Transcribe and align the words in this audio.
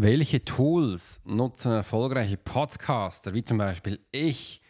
Welche 0.00 0.44
Tools 0.44 1.20
nutzen 1.24 1.72
erfolgreiche 1.72 2.36
Podcaster, 2.36 3.34
wie 3.34 3.42
zum 3.42 3.58
Beispiel 3.58 3.98
ich, 4.12 4.62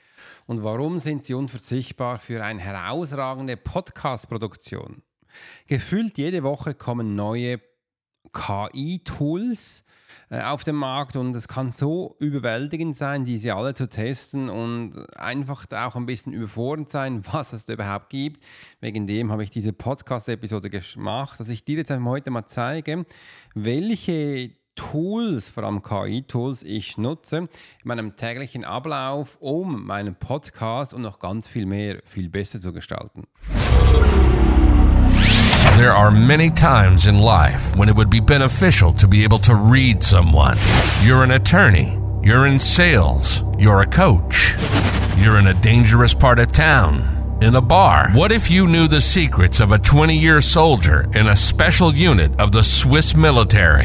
und 0.46 0.64
warum 0.64 0.98
sind 0.98 1.22
sie 1.22 1.34
unverzichtbar 1.34 2.18
für 2.18 2.42
eine 2.42 2.62
herausragende 2.62 3.58
Podcast-Produktion? 3.58 5.02
Gefühlt 5.66 6.16
jede 6.16 6.44
Woche 6.44 6.72
kommen 6.72 7.14
neue 7.14 7.60
KI-Tools 8.32 9.84
äh, 10.30 10.40
auf 10.40 10.64
den 10.64 10.76
Markt 10.76 11.14
und 11.14 11.36
es 11.36 11.46
kann 11.46 11.72
so 11.72 12.16
überwältigend 12.20 12.96
sein, 12.96 13.26
diese 13.26 13.54
alle 13.54 13.74
zu 13.74 13.86
testen 13.86 14.48
und 14.48 14.94
einfach 15.14 15.66
auch 15.72 15.96
ein 15.96 16.06
bisschen 16.06 16.32
überfordernd 16.32 16.88
sein, 16.88 17.22
was 17.30 17.52
es 17.52 17.66
da 17.66 17.74
überhaupt 17.74 18.08
gibt. 18.08 18.42
Wegen 18.80 19.06
dem 19.06 19.30
habe 19.30 19.44
ich 19.44 19.50
diese 19.50 19.74
Podcast-Episode 19.74 20.70
gemacht, 20.70 21.38
dass 21.38 21.50
ich 21.50 21.66
dir 21.66 21.76
jetzt 21.76 21.90
heute 21.90 22.30
mal 22.30 22.46
zeige, 22.46 23.04
welche 23.54 24.57
Tools, 24.78 25.48
vor 25.48 25.82
KI-Tools, 25.82 26.62
ich 26.62 26.96
nutze 26.98 27.38
in 27.38 27.48
meinem 27.82 28.14
täglichen 28.14 28.64
Ablauf, 28.64 29.36
um 29.40 29.84
meinen 29.84 30.14
Podcast 30.14 30.94
und 30.94 31.02
noch 31.02 31.18
ganz 31.18 31.48
viel 31.48 31.66
mehr 31.66 31.98
viel 32.04 32.28
besser 32.28 32.60
zu 32.60 32.72
gestalten. 32.72 33.24
There 35.76 35.92
are 35.92 36.10
many 36.10 36.50
times 36.50 37.06
in 37.06 37.18
life 37.18 37.76
when 37.76 37.88
it 37.88 37.96
would 37.96 38.08
be 38.08 38.20
beneficial 38.20 38.92
to 38.94 39.08
be 39.08 39.24
able 39.24 39.38
to 39.40 39.54
read 39.54 40.02
someone. 40.02 40.56
You're 41.02 41.24
an 41.24 41.32
attorney, 41.32 41.98
you're 42.22 42.46
in 42.46 42.58
sales, 42.58 43.42
you're 43.58 43.80
a 43.80 43.86
coach, 43.86 44.56
you're 45.18 45.38
in 45.38 45.48
a 45.48 45.54
dangerous 45.54 46.14
part 46.14 46.38
of 46.38 46.52
town 46.52 47.02
in 47.40 47.56
a 47.56 47.60
bar. 47.60 48.10
What 48.12 48.32
if 48.32 48.50
you 48.50 48.66
knew 48.66 48.88
the 48.88 49.00
secrets 49.00 49.60
of 49.60 49.72
a 49.72 49.78
20 49.78 50.16
year 50.16 50.40
soldier 50.40 51.08
in 51.14 51.28
a 51.28 51.36
special 51.36 51.94
unit 51.94 52.32
of 52.40 52.52
the 52.52 52.62
Swiss 52.62 53.16
military? 53.16 53.84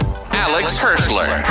Alex 0.31 0.79
Hirschler. 0.79 1.43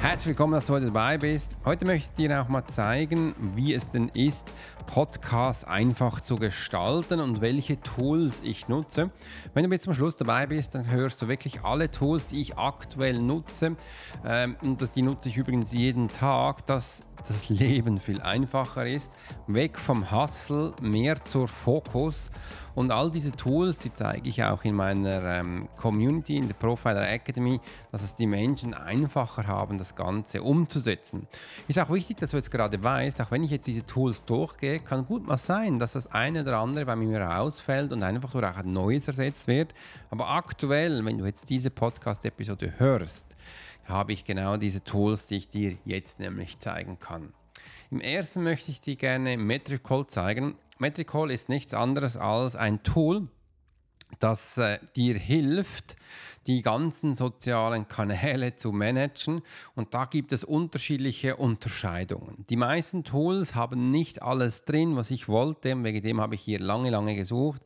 Herzlich 0.00 0.28
willkommen, 0.28 0.52
dass 0.52 0.66
du 0.66 0.74
heute 0.74 0.86
dabei 0.86 1.18
bist. 1.18 1.56
Heute 1.64 1.84
möchte 1.84 2.08
ich 2.08 2.28
dir 2.28 2.40
auch 2.40 2.48
mal 2.48 2.64
zeigen, 2.64 3.34
wie 3.56 3.74
es 3.74 3.90
denn 3.90 4.08
ist, 4.10 4.48
Podcasts 4.86 5.64
einfach 5.64 6.20
zu 6.20 6.36
gestalten 6.36 7.20
und 7.20 7.40
welche 7.40 7.80
Tools 7.80 8.40
ich 8.44 8.68
nutze. 8.68 9.10
Wenn 9.54 9.64
du 9.64 9.68
bis 9.68 9.82
zum 9.82 9.94
Schluss 9.94 10.16
dabei 10.16 10.46
bist, 10.46 10.74
dann 10.74 10.88
hörst 10.88 11.20
du 11.20 11.28
wirklich 11.28 11.62
alle 11.62 11.90
Tools, 11.90 12.28
die 12.28 12.40
ich 12.40 12.56
aktuell 12.56 13.18
nutze. 13.20 13.76
Ähm, 14.24 14.56
und 14.62 14.80
das, 14.80 14.92
die 14.92 15.02
nutze 15.02 15.28
ich 15.28 15.36
übrigens 15.36 15.72
jeden 15.72 16.08
Tag, 16.08 16.64
dass 16.66 17.02
das 17.26 17.48
Leben 17.48 17.98
viel 17.98 18.20
einfacher 18.20 18.86
ist. 18.86 19.12
Weg 19.46 19.78
vom 19.78 20.10
Hustle, 20.10 20.72
mehr 20.80 21.22
zur 21.22 21.48
Fokus. 21.48 22.30
Und 22.74 22.92
all 22.92 23.10
diese 23.10 23.32
Tools, 23.32 23.78
die 23.78 23.92
zeige 23.92 24.28
ich 24.28 24.44
auch 24.44 24.62
in 24.62 24.76
meiner 24.76 25.24
ähm, 25.24 25.68
Community, 25.76 26.36
in 26.36 26.46
der 26.46 26.54
Profiler 26.54 27.10
Academy, 27.10 27.60
dass 27.90 28.04
es 28.04 28.14
die 28.14 28.26
Menschen 28.28 28.72
einfacher 28.72 29.48
haben, 29.48 29.78
das 29.78 29.96
Ganze 29.96 30.42
umzusetzen. 30.42 31.26
Ist 31.66 31.80
auch 31.80 31.90
wichtig, 31.90 32.18
dass 32.18 32.30
du 32.30 32.36
jetzt 32.36 32.52
gerade 32.52 32.80
weißt, 32.80 33.20
auch 33.20 33.32
wenn 33.32 33.42
ich 33.42 33.50
jetzt 33.50 33.66
diese 33.66 33.84
Tools 33.84 34.24
durchgehe, 34.24 34.78
kann 34.78 35.06
gut 35.06 35.26
mal 35.26 35.38
sein, 35.38 35.80
dass 35.80 35.94
das 35.94 36.06
eine 36.12 36.42
oder 36.42 36.58
andere 36.58 36.86
bei 36.86 36.94
mir 36.94 37.20
rausfällt 37.20 37.92
und 37.92 38.04
einfach 38.04 38.30
durch 38.30 38.44
ein 38.44 38.68
neues 38.68 39.08
ersetzt 39.08 39.48
wird. 39.48 39.74
Aber 40.10 40.28
aktuell, 40.28 41.04
wenn 41.04 41.18
du 41.18 41.26
jetzt 41.26 41.50
diese 41.50 41.70
Podcast-Episode 41.70 42.74
hörst, 42.78 43.26
habe 43.88 44.12
ich 44.12 44.24
genau 44.24 44.56
diese 44.56 44.84
Tools, 44.84 45.26
die 45.26 45.36
ich 45.36 45.48
dir 45.48 45.76
jetzt 45.84 46.20
nämlich 46.20 46.58
zeigen 46.58 46.98
kann. 46.98 47.32
Im 47.90 48.00
ersten 48.00 48.42
möchte 48.42 48.70
ich 48.70 48.80
dir 48.80 48.96
gerne 48.96 49.36
Metricol 49.36 50.06
zeigen. 50.06 50.56
Metricol 50.78 51.30
ist 51.30 51.48
nichts 51.48 51.74
anderes 51.74 52.16
als 52.16 52.54
ein 52.54 52.82
Tool, 52.82 53.28
das 54.18 54.58
äh, 54.58 54.78
dir 54.94 55.18
hilft, 55.18 55.96
die 56.48 56.62
ganzen 56.62 57.14
sozialen 57.14 57.88
Kanäle 57.88 58.56
zu 58.56 58.72
managen 58.72 59.42
und 59.74 59.92
da 59.92 60.06
gibt 60.06 60.32
es 60.32 60.44
unterschiedliche 60.44 61.36
Unterscheidungen. 61.36 62.46
Die 62.48 62.56
meisten 62.56 63.04
Tools 63.04 63.54
haben 63.54 63.90
nicht 63.90 64.22
alles 64.22 64.64
drin, 64.64 64.96
was 64.96 65.10
ich 65.10 65.28
wollte, 65.28 65.84
wegen 65.84 66.02
dem 66.02 66.20
habe 66.20 66.34
ich 66.34 66.40
hier 66.40 66.58
lange, 66.58 66.88
lange 66.88 67.14
gesucht. 67.14 67.60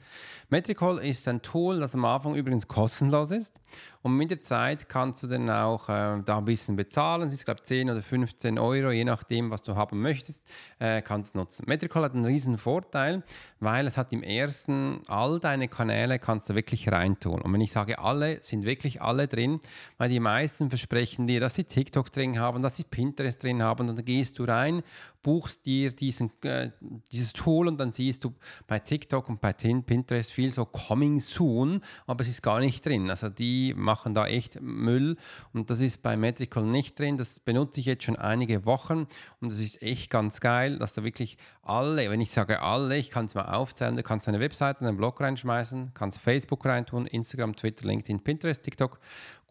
Metricol 0.51 0.99
ist 0.99 1.29
ein 1.29 1.41
Tool, 1.43 1.79
das 1.79 1.95
am 1.95 2.05
Anfang 2.05 2.35
übrigens 2.35 2.67
kostenlos 2.67 3.31
ist 3.31 3.55
und 4.03 4.17
mit 4.17 4.31
der 4.31 4.41
Zeit 4.41 4.89
kannst 4.89 5.23
du 5.23 5.29
dann 5.29 5.49
auch 5.49 5.89
äh, 5.89 6.21
da 6.25 6.39
ein 6.39 6.45
bisschen 6.45 6.75
bezahlen. 6.75 7.29
Es 7.29 7.33
ist, 7.33 7.45
glaube 7.45 7.61
ich, 7.61 7.67
10 7.67 7.89
oder 7.89 8.03
15 8.03 8.59
Euro, 8.59 8.91
je 8.91 9.05
nachdem, 9.05 9.51
was 9.51 9.63
du 9.63 9.77
haben 9.77 10.03
möchtest, 10.03 10.45
äh, 10.81 11.03
kannst 11.03 11.35
du 11.35 11.39
nutzen. 11.39 11.65
Metricol 11.69 12.03
hat 12.03 12.15
einen 12.15 12.25
riesen 12.25 12.59
Vorteil, 12.59 13.23
weil 13.61 13.87
es 13.87 13.97
hat 13.97 14.13
im 14.13 14.25
ersten, 14.25 15.01
all 15.07 15.39
deine 15.39 15.69
Kanäle 15.69 16.19
kannst 16.19 16.51
du 16.51 16.55
wirklich 16.57 16.91
reintun. 16.91 17.41
Und 17.41 17.53
wenn 17.53 17.61
ich 17.61 17.71
sage 17.71 18.01
alle, 18.01 18.43
sind 18.43 18.65
wirklich 18.65 18.72
alle 19.01 19.29
drin, 19.29 19.61
weil 19.99 20.09
die 20.09 20.21
meisten 20.21 20.69
versprechen 20.69 21.27
dir, 21.27 21.41
dass 21.41 21.55
sie 21.55 21.65
TikTok 21.65 22.11
drin 22.11 22.39
haben, 22.39 22.63
dass 22.63 22.77
sie 22.77 22.85
Pinterest 22.85 23.43
drin 23.43 23.63
haben 23.63 23.89
und 23.89 23.97
dann 23.97 24.05
gehst 24.05 24.39
du 24.39 24.45
rein, 24.45 24.83
buchst 25.23 25.67
dir 25.67 25.93
diesen, 25.93 26.31
äh, 26.43 26.71
dieses 27.11 27.33
Tool 27.33 27.69
und 27.69 27.79
dann 27.79 27.93
siehst 27.93 28.25
du 28.25 28.35
bei 28.67 28.79
TikTok 28.79 29.29
und 29.29 29.41
bei 29.41 29.53
Pinterest 29.53 30.33
viel 30.33 30.51
so 30.51 30.65
Coming 30.65 31.21
Soon, 31.21 31.81
aber 32.07 32.23
es 32.23 32.29
ist 32.29 32.43
gar 32.43 32.61
nicht 32.61 32.85
drin. 32.85 33.09
Also 33.11 33.29
die 33.29 33.75
machen 33.75 34.15
da 34.15 34.27
echt 34.27 34.61
Müll 34.61 35.17
und 35.53 35.71
das 35.71 35.81
ist 35.81 36.03
bei 36.03 36.17
Metrical 36.17 36.65
nicht 36.65 36.99
drin. 36.99 37.17
Das 37.17 37.41
benutze 37.41 37.81
ich 37.81 37.87
jetzt 37.87 38.05
schon 38.05 38.17
einige 38.17 38.67
Wochen 38.67 39.07
und 39.41 39.53
das 39.53 39.61
ist 39.61 39.83
echt 39.83 40.11
ganz 40.11 40.41
geil, 40.41 40.79
dass 40.79 40.95
da 40.95 41.05
wirklich 41.05 41.37
alle, 41.63 42.11
wenn 42.11 42.21
ich 42.21 42.33
sage 42.33 42.61
alle, 42.61 42.97
ich 42.97 43.11
kann 43.11 43.27
es 43.27 43.35
mal 43.35 43.53
aufzählen, 43.53 43.97
du 43.97 44.03
kannst 44.03 44.29
eine 44.29 44.41
Webseite, 44.41 44.81
einen 44.81 44.97
Blog 44.97 45.21
reinschmeißen, 45.21 45.93
kannst 45.95 46.19
Facebook 46.19 46.65
reintun, 46.65 47.07
Instagram, 47.07 47.55
Twitter, 47.55 47.87
LinkedIn, 47.87 48.21
Pinterest, 48.21 48.63
TikTok, 48.63 48.99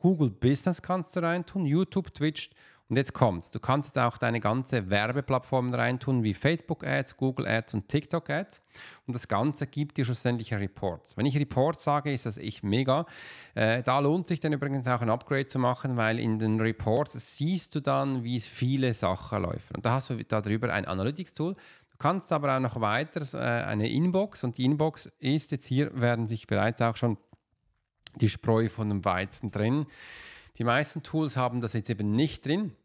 Google 0.01 0.31
Business 0.31 0.81
kannst 0.81 1.15
du 1.15 1.21
reintun, 1.21 1.65
YouTube, 1.65 2.13
Twitch, 2.13 2.49
und 2.91 2.97
jetzt 2.97 3.13
kommt's. 3.13 3.51
Du 3.51 3.61
kannst 3.61 3.95
jetzt 3.95 4.03
auch 4.03 4.17
deine 4.17 4.41
ganze 4.41 4.89
Werbeplattformen 4.89 5.73
reintun, 5.73 6.23
wie 6.23 6.33
Facebook 6.33 6.85
Ads, 6.85 7.15
Google 7.15 7.47
Ads 7.47 7.73
und 7.73 7.87
TikTok 7.87 8.29
Ads. 8.29 8.61
Und 9.07 9.15
das 9.15 9.29
Ganze 9.29 9.65
gibt 9.65 9.95
dir 9.95 10.03
schlussendlich 10.03 10.53
Reports. 10.53 11.15
Wenn 11.15 11.25
ich 11.25 11.39
Reports 11.39 11.85
sage, 11.85 12.11
ist 12.11 12.25
das 12.25 12.37
echt 12.37 12.65
mega. 12.65 13.05
Äh, 13.55 13.81
da 13.81 13.99
lohnt 13.99 14.27
sich 14.27 14.41
dann 14.41 14.51
übrigens 14.51 14.89
auch 14.89 14.99
ein 14.99 15.09
Upgrade 15.09 15.47
zu 15.47 15.57
machen, 15.57 15.95
weil 15.95 16.19
in 16.19 16.37
den 16.37 16.59
Reports 16.59 17.13
siehst 17.37 17.73
du 17.75 17.79
dann, 17.79 18.25
wie 18.25 18.41
viele 18.41 18.93
Sachen 18.93 19.43
laufen. 19.43 19.77
Und 19.77 19.85
da 19.85 19.93
hast 19.93 20.09
du 20.09 20.21
darüber 20.25 20.73
ein 20.73 20.83
Analytics-Tool. 20.83 21.53
Du 21.53 21.97
kannst 21.97 22.33
aber 22.33 22.57
auch 22.57 22.59
noch 22.59 22.81
weiter 22.81 23.21
äh, 23.35 23.63
eine 23.63 23.89
Inbox 23.89 24.43
und 24.43 24.57
die 24.57 24.65
Inbox 24.65 25.09
ist 25.19 25.51
jetzt 25.51 25.65
hier, 25.65 25.97
werden 25.97 26.27
sich 26.27 26.45
bereits 26.45 26.81
auch 26.81 26.97
schon 26.97 27.17
die 28.15 28.27
Spreu 28.27 28.67
von 28.67 28.89
dem 28.89 29.05
Weizen 29.05 29.49
drin. 29.49 29.85
Die 30.57 30.65
meisten 30.65 31.03
Tools 31.03 31.37
haben 31.37 31.61
das 31.61 31.71
jetzt 31.71 31.89
eben 31.89 32.11
nicht 32.11 32.45
drin. 32.45 32.75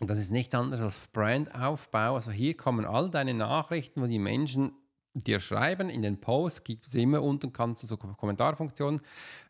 Und 0.00 0.10
das 0.10 0.18
ist 0.18 0.30
nichts 0.30 0.54
anderes 0.54 0.80
als 0.80 1.06
Brandaufbau. 1.08 2.14
Also 2.14 2.30
hier 2.30 2.56
kommen 2.56 2.84
all 2.84 3.10
deine 3.10 3.34
Nachrichten, 3.34 4.02
wo 4.02 4.06
die 4.06 4.18
Menschen 4.18 4.72
dir 5.14 5.38
schreiben. 5.38 5.88
In 5.88 6.02
den 6.02 6.20
Posts 6.20 6.64
gibt 6.64 6.86
es 6.86 6.94
immer 6.94 7.22
unten, 7.22 7.52
kannst 7.52 7.82
du 7.82 7.86
so 7.86 7.96
Kommentarfunktionen 7.96 9.00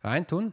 reintun. 0.02 0.52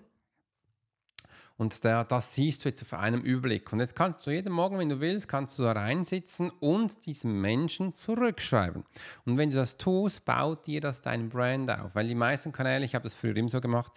Und 1.61 1.83
der, 1.83 2.05
das 2.05 2.33
siehst 2.33 2.65
du 2.65 2.69
jetzt 2.69 2.81
auf 2.81 2.95
einem 2.95 3.21
Überblick. 3.21 3.71
Und 3.71 3.81
jetzt 3.81 3.95
kannst 3.95 4.25
du 4.25 4.31
jeden 4.31 4.51
Morgen, 4.51 4.79
wenn 4.79 4.89
du 4.89 4.99
willst, 4.99 5.27
kannst 5.27 5.59
du 5.59 5.61
da 5.61 5.73
reinsitzen 5.73 6.49
und 6.49 7.05
diesem 7.05 7.39
Menschen 7.39 7.93
zurückschreiben. 7.93 8.83
Und 9.25 9.37
wenn 9.37 9.51
du 9.51 9.57
das 9.57 9.77
tust, 9.77 10.25
baut 10.25 10.65
dir 10.65 10.81
das 10.81 11.01
dein 11.01 11.29
Brand 11.29 11.69
auf. 11.69 11.93
Weil 11.93 12.07
die 12.07 12.15
meisten 12.15 12.51
Kanäle, 12.51 12.83
ich 12.83 12.95
habe 12.95 13.03
das 13.03 13.13
früher 13.13 13.35
immer 13.35 13.49
so 13.49 13.61
gemacht, 13.61 13.93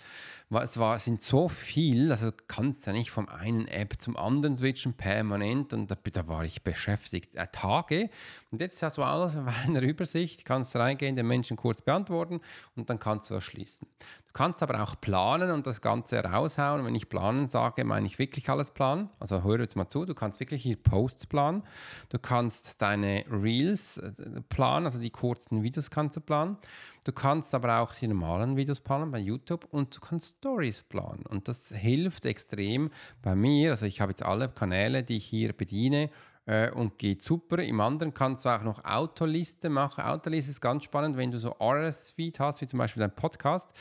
es 0.50 0.79
war, 0.79 0.99
sind 0.99 1.23
so 1.23 1.49
viel, 1.49 2.12
also 2.12 2.31
kannst 2.49 2.87
du 2.87 2.93
nicht 2.93 3.11
vom 3.11 3.31
einen 3.31 3.67
App 3.67 3.94
zum 3.99 4.19
anderen 4.19 4.59
switchen 4.59 4.93
permanent 4.93 5.73
und 5.73 5.91
da, 5.91 5.97
da 6.12 6.29
war 6.29 6.44
ich 6.44 6.62
beschäftigt. 6.62 7.35
Äh, 7.35 7.47
Tage. 7.50 8.11
Und 8.50 8.61
jetzt 8.61 8.83
hast 8.83 8.99
du 8.99 9.03
alles 9.03 9.37
auf 9.37 9.47
einer 9.67 9.81
Übersicht, 9.81 10.44
kannst 10.44 10.77
reingehen, 10.77 11.17
den 11.17 11.27
Menschen 11.27 11.56
kurz 11.56 11.81
beantworten 11.81 12.43
und 12.77 12.91
dann 12.91 12.99
kannst 12.99 13.31
du 13.31 13.35
das 13.35 13.44
schließen 13.44 13.89
kannst 14.35 14.62
aber 14.62 14.83
auch 14.83 15.00
planen 15.00 15.50
und 15.50 15.67
das 15.67 15.81
Ganze 15.81 16.23
raushauen. 16.23 16.85
Wenn 16.85 16.94
ich 16.94 17.09
planen 17.09 17.47
sage, 17.55 17.85
meine 17.85 18.06
ich 18.06 18.19
wirklich 18.19 18.51
alles 18.51 18.73
planen. 18.73 19.11
Also 19.21 19.45
hör 19.45 19.61
jetzt 19.61 19.77
mal 19.77 19.89
zu, 19.89 20.05
du 20.05 20.12
kannst 20.12 20.41
wirklich 20.41 20.65
hier 20.65 20.77
Posts 20.77 21.29
planen. 21.29 21.62
Du 22.09 22.19
kannst 22.19 22.83
deine 22.83 23.25
Reels 23.31 23.99
äh, 23.99 24.11
planen, 24.49 24.87
also 24.87 24.99
die 24.99 25.11
kurzen 25.11 25.62
Videos 25.62 25.89
kannst 25.89 26.17
du 26.17 26.21
planen. 26.21 26.59
Du 27.05 27.12
kannst 27.12 27.55
aber 27.55 27.79
auch 27.79 27.95
die 27.95 28.09
normalen 28.09 28.56
Videos 28.56 28.81
planen 28.81 29.12
bei 29.12 29.21
YouTube 29.21 29.69
und 29.71 29.97
du 29.97 30.01
kannst 30.01 30.39
Stories 30.39 30.83
planen. 30.83 31.25
Und 31.27 31.47
das 31.47 31.69
hilft 31.69 32.27
extrem 32.27 32.91
bei 33.23 33.37
mir. 33.37 33.71
Also 33.71 33.87
ich 33.87 34.01
habe 34.01 34.11
jetzt 34.11 34.25
alle 34.25 34.49
Kanäle, 34.49 35.05
die 35.05 35.19
ich 35.19 35.27
hier 35.27 35.53
bediene 35.53 36.11
äh, 36.46 36.70
und 36.70 36.99
geht 36.99 37.23
super. 37.23 37.58
Im 37.58 37.81
anderen 37.81 38.12
kannst 38.14 38.44
du 38.44 38.50
auch 38.50 38.62
noch 38.62 38.85
Autoliste 38.85 39.69
machen. 39.70 40.05
Autoliste 40.05 40.50
ist 40.50 40.61
ganz 40.61 40.85
spannend, 40.85 41.17
wenn 41.17 41.31
du 41.31 41.38
so 41.38 41.56
RS-Feed 41.61 42.41
hast, 42.41 42.61
wie 42.61 42.67
zum 42.67 42.79
Beispiel 42.79 43.00
dein 43.00 43.14
Podcast 43.14 43.73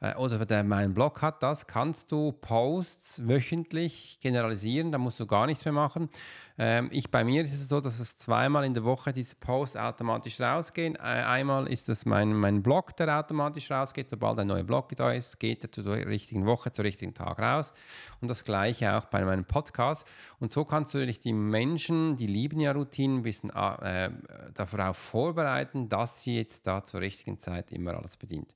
äh, 0.00 0.14
oder 0.16 0.44
der 0.44 0.64
mein 0.64 0.94
Blog 0.94 1.22
hat 1.22 1.42
das, 1.42 1.66
kannst 1.66 2.12
du 2.12 2.32
Posts 2.32 3.26
wöchentlich 3.26 4.18
generalisieren, 4.20 4.92
da 4.92 4.98
musst 4.98 5.20
du 5.20 5.26
gar 5.26 5.46
nichts 5.46 5.64
mehr 5.64 5.72
machen. 5.72 6.08
Ähm, 6.56 6.88
ich, 6.92 7.10
bei 7.10 7.24
mir 7.24 7.44
ist 7.44 7.52
es 7.52 7.68
so, 7.68 7.80
dass 7.80 7.98
es 7.98 8.16
zweimal 8.16 8.64
in 8.64 8.74
der 8.74 8.84
Woche 8.84 9.12
diese 9.12 9.34
Posts 9.34 9.76
automatisch 9.76 10.40
rausgehen. 10.40 10.94
Äh, 10.94 11.00
einmal 11.00 11.66
ist 11.66 11.88
es 11.88 12.06
mein, 12.06 12.32
mein 12.32 12.62
Blog, 12.62 12.96
der 12.96 13.18
automatisch 13.18 13.70
rausgeht. 13.70 14.10
Sobald 14.10 14.38
ein 14.38 14.46
neuer 14.46 14.62
Blog 14.62 14.94
da 14.94 15.10
ist, 15.10 15.40
geht 15.40 15.64
er 15.64 15.72
zur 15.72 15.94
richtigen 15.94 16.46
Woche, 16.46 16.70
zur 16.70 16.84
richtigen 16.84 17.12
Tag 17.12 17.40
raus. 17.40 17.72
Und 18.20 18.28
das 18.28 18.44
gleiche 18.44 18.94
auch 18.96 19.06
bei 19.06 19.24
meinem 19.24 19.44
Podcast. 19.44 20.06
Und 20.38 20.52
so 20.52 20.64
kannst 20.64 20.94
du 20.94 20.98
natürlich 20.98 21.20
die 21.20 21.32
Menschen, 21.32 22.03
die 22.16 22.26
lieben 22.26 22.60
ja 22.60 22.72
Routinen, 22.72 23.18
ein 23.18 23.22
bisschen 23.22 23.50
äh, 23.50 24.10
darauf 24.54 24.96
vorbereiten, 24.96 25.88
dass 25.88 26.22
sie 26.22 26.36
jetzt 26.36 26.66
da 26.66 26.84
zur 26.84 27.00
richtigen 27.00 27.38
Zeit 27.38 27.72
immer 27.72 27.94
alles 27.94 28.16
bedient. 28.16 28.54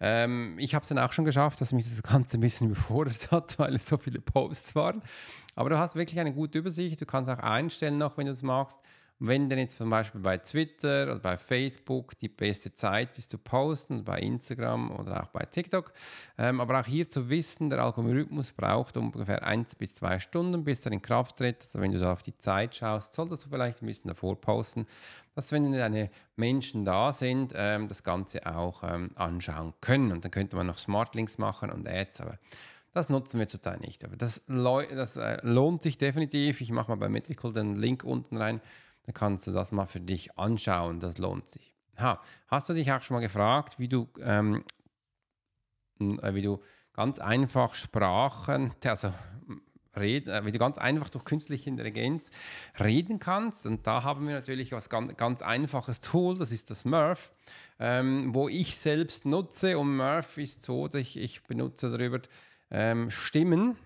Ähm, 0.00 0.56
ich 0.58 0.74
habe 0.74 0.82
es 0.82 0.88
dann 0.88 0.98
auch 0.98 1.12
schon 1.12 1.24
geschafft, 1.24 1.60
dass 1.60 1.72
mich 1.72 1.86
das 1.88 2.02
Ganze 2.02 2.38
ein 2.38 2.40
bisschen 2.40 2.70
überfordert 2.70 3.30
hat, 3.30 3.58
weil 3.58 3.74
es 3.74 3.86
so 3.86 3.98
viele 3.98 4.20
Posts 4.20 4.74
waren. 4.74 5.02
Aber 5.54 5.70
du 5.70 5.78
hast 5.78 5.94
wirklich 5.94 6.18
eine 6.18 6.32
gute 6.32 6.58
Übersicht. 6.58 7.00
Du 7.00 7.06
kannst 7.06 7.30
auch 7.30 7.38
einstellen 7.38 7.98
noch, 7.98 8.16
wenn 8.16 8.26
du 8.26 8.32
es 8.32 8.42
magst, 8.42 8.80
wenn 9.20 9.50
denn 9.50 9.58
jetzt 9.58 9.76
zum 9.76 9.90
Beispiel 9.90 10.20
bei 10.20 10.38
Twitter 10.38 11.04
oder 11.04 11.18
bei 11.18 11.36
Facebook 11.36 12.18
die 12.18 12.28
beste 12.28 12.72
Zeit 12.72 13.16
ist 13.18 13.30
zu 13.30 13.36
posten, 13.36 14.02
bei 14.02 14.18
Instagram 14.18 14.90
oder 14.90 15.22
auch 15.22 15.28
bei 15.28 15.44
TikTok. 15.44 15.92
Ähm, 16.38 16.58
aber 16.60 16.80
auch 16.80 16.86
hier 16.86 17.06
zu 17.06 17.28
wissen, 17.28 17.68
der 17.68 17.80
Algorithmus 17.80 18.50
braucht 18.52 18.96
ungefähr 18.96 19.42
eins 19.46 19.74
bis 19.74 19.96
zwei 19.96 20.18
Stunden, 20.18 20.64
bis 20.64 20.86
er 20.86 20.92
in 20.92 21.02
Kraft 21.02 21.36
tritt. 21.36 21.62
Also 21.62 21.80
wenn 21.80 21.92
du 21.92 21.98
so 21.98 22.06
auf 22.06 22.22
die 22.22 22.36
Zeit 22.38 22.74
schaust, 22.74 23.12
solltest 23.12 23.44
du 23.44 23.50
vielleicht 23.50 23.82
ein 23.82 23.86
bisschen 23.86 24.08
davor 24.08 24.40
posten, 24.40 24.86
dass 25.34 25.52
wenn 25.52 25.70
deine 25.70 26.10
Menschen 26.36 26.86
da 26.86 27.12
sind, 27.12 27.52
ähm, 27.54 27.88
das 27.88 28.02
Ganze 28.02 28.46
auch 28.46 28.82
ähm, 28.82 29.10
anschauen 29.16 29.74
können. 29.82 30.12
Und 30.12 30.24
dann 30.24 30.30
könnte 30.30 30.56
man 30.56 30.66
noch 30.66 30.78
Smartlinks 30.78 31.36
machen 31.36 31.70
und 31.70 31.86
Ads, 31.86 32.22
aber 32.22 32.38
das 32.94 33.10
nutzen 33.10 33.38
wir 33.38 33.46
zurzeit 33.46 33.82
nicht. 33.82 34.02
Aber 34.02 34.16
das, 34.16 34.42
das 34.48 35.16
äh, 35.16 35.38
lohnt 35.42 35.82
sich 35.82 35.98
definitiv. 35.98 36.62
Ich 36.62 36.72
mache 36.72 36.90
mal 36.90 36.96
bei 36.96 37.10
Metrical 37.10 37.52
den 37.52 37.76
Link 37.76 38.02
unten 38.02 38.38
rein 38.38 38.62
dann 39.04 39.14
kannst 39.14 39.46
du 39.46 39.52
das 39.52 39.72
mal 39.72 39.86
für 39.86 40.00
dich 40.00 40.36
anschauen. 40.38 41.00
Das 41.00 41.18
lohnt 41.18 41.48
sich. 41.48 41.74
Ha, 41.98 42.20
hast 42.48 42.68
du 42.68 42.74
dich 42.74 42.90
auch 42.92 43.02
schon 43.02 43.16
mal 43.16 43.20
gefragt, 43.20 43.78
wie 43.78 43.88
du, 43.88 44.08
ähm, 44.20 44.64
äh, 46.00 46.34
wie 46.34 46.42
du 46.42 46.60
ganz 46.92 47.18
einfach 47.18 47.74
Sprachen, 47.74 48.74
also 48.84 49.12
reden, 49.96 50.30
äh, 50.30 50.44
wie 50.44 50.52
du 50.52 50.58
ganz 50.58 50.78
einfach 50.78 51.08
durch 51.10 51.24
künstliche 51.24 51.68
Intelligenz 51.68 52.30
reden 52.78 53.18
kannst. 53.18 53.66
Und 53.66 53.86
da 53.86 54.02
haben 54.02 54.26
wir 54.26 54.34
natürlich 54.34 54.72
was 54.72 54.88
ganz, 54.88 55.16
ganz 55.16 55.42
einfaches 55.42 56.00
Tool, 56.00 56.38
das 56.38 56.52
ist 56.52 56.70
das 56.70 56.84
Murph, 56.84 57.30
ähm, 57.78 58.34
wo 58.34 58.48
ich 58.48 58.76
selbst 58.76 59.26
nutze. 59.26 59.78
Und 59.78 59.96
Murph 59.96 60.38
ist 60.38 60.62
so, 60.62 60.88
dass 60.88 61.00
ich, 61.00 61.16
ich 61.16 61.42
benutze 61.42 61.90
darüber 61.90 62.20
ähm, 62.70 63.10
Stimmen 63.10 63.76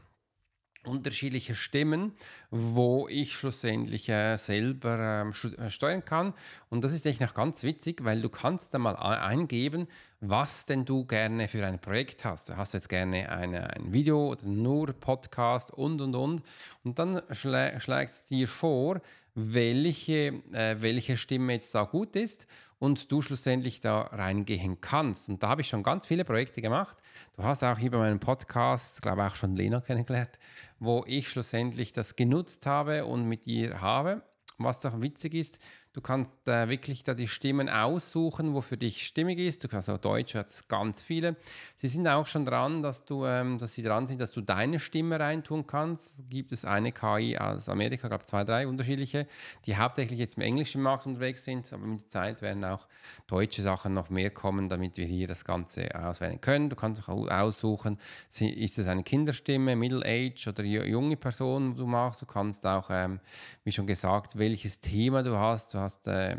unterschiedliche 0.87 1.55
Stimmen, 1.55 2.13
wo 2.51 3.09
ich 3.09 3.37
schlussendlich 3.37 4.09
äh, 4.09 4.37
selber 4.37 5.23
ähm, 5.23 5.33
äh, 5.59 5.71
steuern 5.71 6.05
kann. 6.05 6.35
Und 6.71 6.85
das 6.85 6.93
ist 6.93 7.07
eigentlich 7.07 7.21
noch 7.21 7.35
ganz 7.35 7.63
witzig, 7.63 8.05
weil 8.05 8.21
du 8.21 8.29
kannst 8.29 8.75
da 8.75 8.79
mal 8.79 8.97
eingeben, 8.97 9.89
was 10.21 10.67
denn 10.67 10.85
du 10.85 11.05
gerne 11.05 11.49
für 11.49 11.67
ein 11.67 11.79
Projekt 11.79 12.25
hast. 12.25 12.49
Du 12.49 12.57
hast 12.57 12.75
jetzt 12.75 12.89
gerne 12.89 13.29
eine, 13.29 13.71
ein 13.75 13.93
Video 13.93 14.31
oder 14.31 14.47
nur 14.47 14.93
Podcast 14.93 15.71
und, 15.71 16.01
und, 16.01 16.15
und. 16.15 16.43
Und 16.83 16.99
dann 16.99 17.21
schlä 17.33 17.79
schlägt 17.81 18.31
dir 18.31 18.49
vor, 18.49 19.01
welche, 19.35 20.43
äh, 20.53 20.77
welche 20.79 21.17
Stimme 21.17 21.55
jetzt 21.55 21.75
da 21.75 21.83
gut 21.85 22.17
ist 22.17 22.47
und 22.79 23.11
du 23.11 23.23
schlussendlich 23.23 23.81
da 23.81 24.03
reingehen 24.03 24.81
kannst. 24.81 25.29
Und 25.29 25.43
da 25.43 25.49
habe 25.49 25.63
ich 25.63 25.69
schon 25.69 25.83
ganz 25.83 26.07
viele 26.07 26.25
Projekte 26.25 26.61
gemacht. 26.61 26.99
Du 27.37 27.43
hast 27.43 27.63
auch 27.63 27.79
hier 27.79 27.91
bei 27.91 27.99
meinem 27.99 28.21
Podcast, 28.21 29.03
glaube 29.03 29.23
ich, 29.23 29.33
auch 29.33 29.37
schon 29.37 29.57
Lena 29.57 29.81
kennengelernt, 29.81 30.39
wo 30.85 31.05
ich 31.07 31.29
schlussendlich 31.29 31.93
das 31.93 32.17
genutzt 32.17 32.67
habe 32.67 33.07
und 33.07 33.27
mit 33.27 33.47
ihr 33.47 33.81
habe. 33.81 34.23
Was 34.59 34.85
auch 34.87 35.01
witzig 35.01 35.35
ist, 35.35 35.59
Du 35.95 36.01
kannst 36.01 36.49
äh, 36.49 36.69
wirklich 36.69 37.05
da 37.05 37.15
die 37.15 37.29
Stimmen 37.29 37.69
aussuchen, 37.69 38.53
wo 38.53 38.61
für 38.61 38.77
dich 38.77 39.07
stimmig 39.07 39.39
ist. 39.39 39.63
Du 39.63 39.69
kannst 39.69 39.89
auch 39.89 39.97
Deutsch 39.97 40.35
hat 40.35 40.49
es 40.49 40.67
ganz 40.67 41.01
viele. 41.03 41.37
Sie 41.77 41.87
sind 41.87 42.09
auch 42.09 42.27
schon 42.27 42.45
dran, 42.45 42.83
dass 42.83 43.05
du, 43.05 43.25
ähm, 43.25 43.59
dass 43.59 43.75
sie 43.75 43.85
dran 43.85 44.09
sind, 44.09 44.21
dass 44.21 44.33
du 44.33 44.41
deine 44.41 44.81
Stimme 44.81 45.21
reintun 45.21 45.69
kannst. 45.69 46.17
Gibt 46.29 46.51
es 46.51 46.65
eine 46.65 46.91
KI 46.91 47.39
aus 47.39 47.69
Amerika, 47.69 48.09
glaube 48.09 48.25
zwei, 48.25 48.43
drei 48.43 48.67
unterschiedliche, 48.67 49.29
die 49.67 49.77
hauptsächlich 49.77 50.19
jetzt 50.19 50.37
im 50.37 50.43
englischen 50.43 50.83
Markt 50.83 51.07
unterwegs 51.07 51.45
sind, 51.45 51.73
aber 51.73 51.87
mit 51.87 52.01
der 52.01 52.09
Zeit 52.09 52.43
werden 52.43 52.65
auch 52.65 52.89
deutsche 53.29 53.63
Sachen 53.63 53.95
noch 53.95 54.11
mehr 54.11 54.31
kommen, 54.31 54.69
damit 54.69 54.97
wir 54.97 55.07
hier 55.07 55.29
das 55.29 55.45
Ganze 55.45 55.95
auswählen 55.95 56.41
können. 56.41 56.71
Du 56.71 56.75
kannst 56.75 57.09
auch 57.09 57.29
aussuchen, 57.29 58.01
ist 58.41 58.81
es 58.81 58.89
eine 58.89 59.05
Kinderstimme, 59.05 59.77
Middle 59.77 60.03
Age 60.05 60.49
oder 60.49 60.65
junge 60.65 61.17
Person, 61.17 61.77
du 61.77 61.87
machst. 61.87 62.21
Du 62.21 62.27
kannst 62.27 62.67
auch, 62.67 62.89
ähm, 62.91 63.21
wie 63.63 63.71
schon 63.71 63.87
gesagt, 63.87 64.37
welches 64.37 64.81
Thema 64.81 65.23
du 65.23 65.37
hast. 65.39 65.73
Du 65.73 65.84
hast 65.85 66.09
äh, 66.09 66.37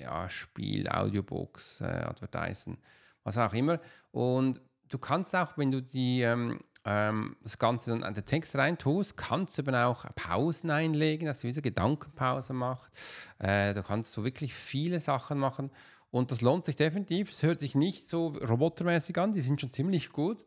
ja, 0.00 0.28
Spiel, 0.28 0.88
Audiobooks, 0.88 1.80
äh, 1.80 1.84
Advertisen, 1.84 2.78
was 3.22 3.38
auch 3.38 3.52
immer. 3.52 3.80
Und 4.12 4.60
du 4.88 4.98
kannst 4.98 5.34
auch, 5.36 5.56
wenn 5.58 5.70
du 5.70 5.82
die, 5.82 6.22
ähm, 6.22 6.60
ähm, 6.84 7.36
das 7.42 7.58
Ganze 7.58 7.90
dann 7.90 8.02
an 8.02 8.14
den 8.14 8.24
Text 8.24 8.56
reintust, 8.56 9.16
kannst 9.16 9.56
du 9.56 9.62
eben 9.62 9.74
auch 9.74 10.06
Pausen 10.14 10.70
einlegen, 10.70 11.26
dass 11.26 11.40
du 11.40 11.46
diese 11.46 11.62
Gedankenpause 11.62 12.52
macht. 12.52 12.90
Äh, 13.38 13.74
du 13.74 13.82
kannst 13.82 14.12
so 14.12 14.24
wirklich 14.24 14.54
viele 14.54 15.00
Sachen 15.00 15.38
machen. 15.38 15.70
Und 16.10 16.30
das 16.30 16.42
lohnt 16.42 16.64
sich 16.64 16.76
definitiv. 16.76 17.30
Es 17.30 17.42
hört 17.42 17.58
sich 17.58 17.74
nicht 17.74 18.08
so 18.08 18.28
robotermäßig 18.28 19.18
an, 19.18 19.32
die 19.32 19.40
sind 19.40 19.60
schon 19.60 19.72
ziemlich 19.72 20.12
gut. 20.12 20.44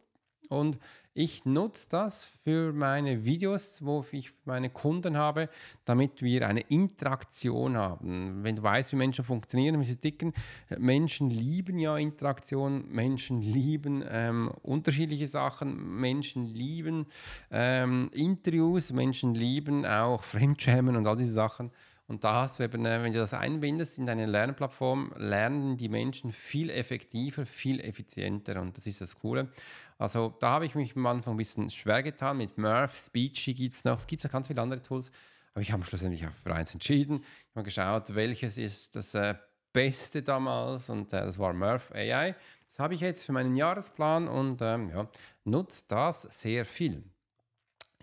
Und 0.50 0.80
ich 1.14 1.46
nutze 1.46 1.90
das 1.90 2.26
für 2.44 2.72
meine 2.74 3.26
Videos, 3.26 3.84
wo 3.84 4.06
ich 4.12 4.32
meine 4.46 4.70
Kunden 4.70 5.18
habe, 5.18 5.50
damit 5.84 6.22
wir 6.22 6.48
eine 6.48 6.60
Interaktion 6.60 7.76
haben. 7.76 8.44
Wenn 8.44 8.56
du 8.56 8.62
weißt, 8.62 8.92
wie 8.92 8.98
Menschen 8.98 9.26
funktionieren, 9.26 9.80
wie 9.80 9.86
sie 9.86 9.96
ticken, 9.96 10.32
Menschen 10.78 11.32
lieben 11.32 11.80
ja 11.80 11.98
Interaktion, 11.98 12.88
Menschen 12.90 13.42
lieben 13.42 14.04
ähm, 14.08 14.52
unterschiedliche 14.62 15.28
Sachen, 15.28 16.00
Menschen 16.00 16.46
lieben 16.46 17.08
ähm, 17.50 18.12
Interviews, 18.14 18.94
Menschen 18.94 19.34
lieben 19.34 19.88
auch 19.88 20.24
Fremdschämen 20.24 20.96
und 20.96 21.08
all 21.08 21.18
diese 21.18 21.34
Sachen. 21.34 21.72
Und 22.08 22.24
da 22.24 22.44
hast 22.44 22.60
du 22.60 22.64
eben, 22.64 22.86
äh, 22.86 23.04
wenn 23.04 23.12
du 23.12 23.20
das 23.20 23.34
einbindest 23.34 23.98
in 23.98 24.06
deine 24.06 24.26
Lernplattform, 24.26 25.14
lernen 25.18 25.76
die 25.76 25.90
Menschen 25.90 26.32
viel 26.32 26.70
effektiver, 26.70 27.46
viel 27.46 27.82
effizienter 27.82 28.62
und 28.62 28.78
das 28.78 28.88
ist 28.88 29.02
das 29.02 29.20
Coole. 29.20 29.50
Also 29.98 30.34
da 30.40 30.52
habe 30.52 30.66
ich 30.66 30.76
mich 30.76 30.96
am 30.96 31.06
Anfang 31.06 31.34
ein 31.34 31.38
bisschen 31.38 31.70
schwer 31.70 32.04
getan. 32.04 32.38
Mit 32.38 32.58
Murph, 32.58 32.96
Speechy 32.96 33.54
gibt 33.54 33.76
es 33.76 33.84
noch, 33.84 33.98
es 33.98 34.08
gibt 34.08 34.24
noch 34.24 34.32
ganz 34.32 34.48
viele 34.48 34.62
andere 34.62 34.82
Tools, 34.82 35.12
aber 35.54 35.62
ich 35.62 35.72
habe 35.72 35.84
schlussendlich 35.86 36.26
auch 36.26 36.32
für 36.32 36.54
eins 36.54 36.74
entschieden. 36.74 37.22
Ich 37.50 37.56
habe 37.56 37.66
geschaut, 37.66 38.16
welches 38.16 38.58
ist 38.58 38.96
das 38.96 39.14
äh, 39.14 39.36
Beste 39.74 40.24
damals 40.24 40.90
und 40.90 41.12
äh, 41.12 41.26
das 41.26 41.38
war 41.38 41.52
Murph 41.52 41.92
AI. 41.94 42.36
Das 42.70 42.80
habe 42.80 42.94
ich 42.94 43.02
jetzt 43.02 43.26
für 43.26 43.34
meinen 43.34 43.56
Jahresplan 43.56 44.30
und 44.30 44.62
ähm, 44.62 44.90
ja, 44.92 45.10
nutze 45.44 45.86
das 45.90 46.22
sehr 46.24 46.64
viel. 46.64 47.04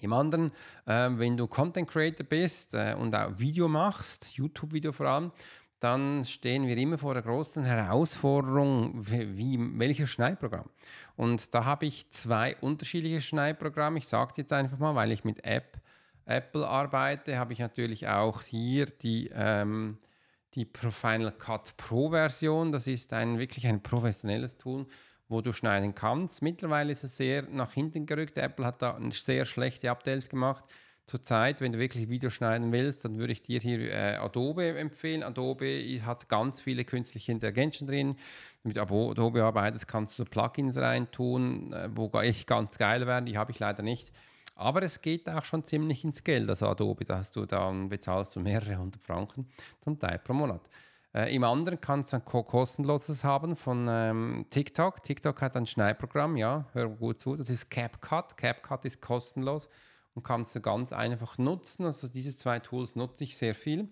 Im 0.04 0.12
anderen, 0.12 0.52
äh, 0.86 1.08
wenn 1.12 1.36
du 1.36 1.46
Content 1.46 1.88
Creator 1.88 2.26
bist 2.26 2.74
äh, 2.74 2.94
und 2.98 3.14
auch 3.14 3.38
Video 3.38 3.68
machst, 3.68 4.36
YouTube-Video 4.36 4.92
vor 4.92 5.06
allem, 5.06 5.32
dann 5.80 6.24
stehen 6.24 6.66
wir 6.66 6.76
immer 6.76 6.98
vor 6.98 7.14
der 7.14 7.22
großen 7.22 7.64
Herausforderung, 7.64 9.06
wie, 9.06 9.58
welches 9.78 10.10
Schneidprogramm. 10.10 10.68
Und 11.16 11.54
da 11.54 11.64
habe 11.64 11.86
ich 11.86 12.10
zwei 12.10 12.56
unterschiedliche 12.56 13.20
Schneidprogramme. 13.20 13.98
Ich 13.98 14.08
sage 14.08 14.32
jetzt 14.36 14.52
einfach 14.52 14.78
mal, 14.78 14.94
weil 14.94 15.12
ich 15.12 15.24
mit 15.24 15.44
App, 15.44 15.78
Apple 16.26 16.66
arbeite, 16.66 17.38
habe 17.38 17.52
ich 17.52 17.58
natürlich 17.58 18.08
auch 18.08 18.42
hier 18.42 18.86
die, 18.86 19.30
ähm, 19.34 19.98
die 20.54 20.66
Final 20.66 21.32
Cut 21.32 21.76
Pro 21.76 22.10
Version. 22.10 22.72
Das 22.72 22.86
ist 22.86 23.12
ein 23.12 23.38
wirklich 23.38 23.66
ein 23.66 23.82
professionelles 23.82 24.56
Tool 24.56 24.86
wo 25.34 25.40
du 25.40 25.52
schneiden 25.52 25.94
kannst. 25.94 26.42
Mittlerweile 26.42 26.92
ist 26.92 27.04
es 27.04 27.16
sehr 27.16 27.42
nach 27.42 27.72
hinten 27.72 28.06
gerückt. 28.06 28.38
Apple 28.38 28.64
hat 28.64 28.80
da 28.80 28.98
sehr 29.10 29.44
schlechte 29.44 29.90
Updates 29.90 30.28
gemacht. 30.28 30.64
Zurzeit, 31.06 31.60
wenn 31.60 31.72
du 31.72 31.78
wirklich 31.78 32.08
Videos 32.08 32.32
schneiden 32.32 32.72
willst, 32.72 33.04
dann 33.04 33.18
würde 33.18 33.32
ich 33.32 33.42
dir 33.42 33.60
hier 33.60 33.92
äh, 33.92 34.14
Adobe 34.14 34.78
empfehlen. 34.78 35.22
Adobe 35.22 36.00
hat 36.06 36.28
ganz 36.30 36.62
viele 36.62 36.84
künstliche 36.84 37.32
Intelligenzen 37.32 37.86
drin. 37.86 38.16
Mit 38.62 38.78
Adobe 38.78 39.42
arbeitest, 39.42 39.86
kannst 39.86 40.18
du 40.18 40.24
Plugins 40.24 40.78
reintun, 40.78 41.72
äh, 41.74 41.90
wo 41.94 42.08
echt 42.20 42.46
ganz 42.46 42.78
geil 42.78 43.06
werden. 43.06 43.26
Die 43.26 43.36
habe 43.36 43.50
ich 43.50 43.58
leider 43.58 43.82
nicht. 43.82 44.12
Aber 44.54 44.82
es 44.82 45.02
geht 45.02 45.28
auch 45.28 45.44
schon 45.44 45.64
ziemlich 45.64 46.04
ins 46.04 46.22
Geld. 46.22 46.48
Also 46.48 46.68
Adobe, 46.68 47.04
da 47.04 47.16
hast 47.18 47.34
du 47.36 47.44
dann 47.44 47.88
bezahlst 47.88 48.36
du 48.36 48.40
mehrere 48.40 48.76
hundert 48.76 49.02
Franken 49.02 49.48
zum 49.82 49.98
Teil 49.98 50.20
pro 50.20 50.32
Monat. 50.32 50.62
Äh, 51.14 51.34
Im 51.34 51.44
anderen 51.44 51.80
kannst 51.80 52.12
du 52.12 52.16
ein 52.16 52.24
kostenloses 52.24 53.22
haben 53.22 53.56
von 53.56 53.86
ähm, 53.88 54.46
TikTok. 54.50 55.02
TikTok 55.02 55.40
hat 55.40 55.56
ein 55.56 55.66
Schneidprogramm, 55.66 56.36
ja, 56.36 56.66
hör 56.72 56.88
gut 56.88 57.20
zu, 57.20 57.36
das 57.36 57.50
ist 57.50 57.70
CapCut. 57.70 58.36
CapCut 58.36 58.84
ist 58.84 59.00
kostenlos 59.00 59.68
und 60.14 60.24
kannst 60.24 60.56
du 60.56 60.60
ganz 60.60 60.92
einfach 60.92 61.38
nutzen. 61.38 61.84
Also 61.86 62.08
diese 62.08 62.36
zwei 62.36 62.58
Tools 62.58 62.96
nutze 62.96 63.24
ich 63.24 63.36
sehr 63.36 63.54
viel. 63.54 63.86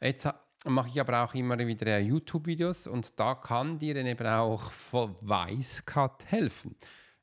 Jetzt 0.00 0.28
mache 0.64 0.88
ich 0.88 1.00
aber 1.00 1.22
auch 1.22 1.34
immer 1.34 1.58
wieder 1.58 1.98
YouTube-Videos 1.98 2.88
und 2.88 3.20
da 3.20 3.36
kann 3.36 3.78
dir 3.78 3.94
eben 3.96 4.26
auch 4.26 4.72
Weißcut 4.90 6.26
helfen. 6.26 6.74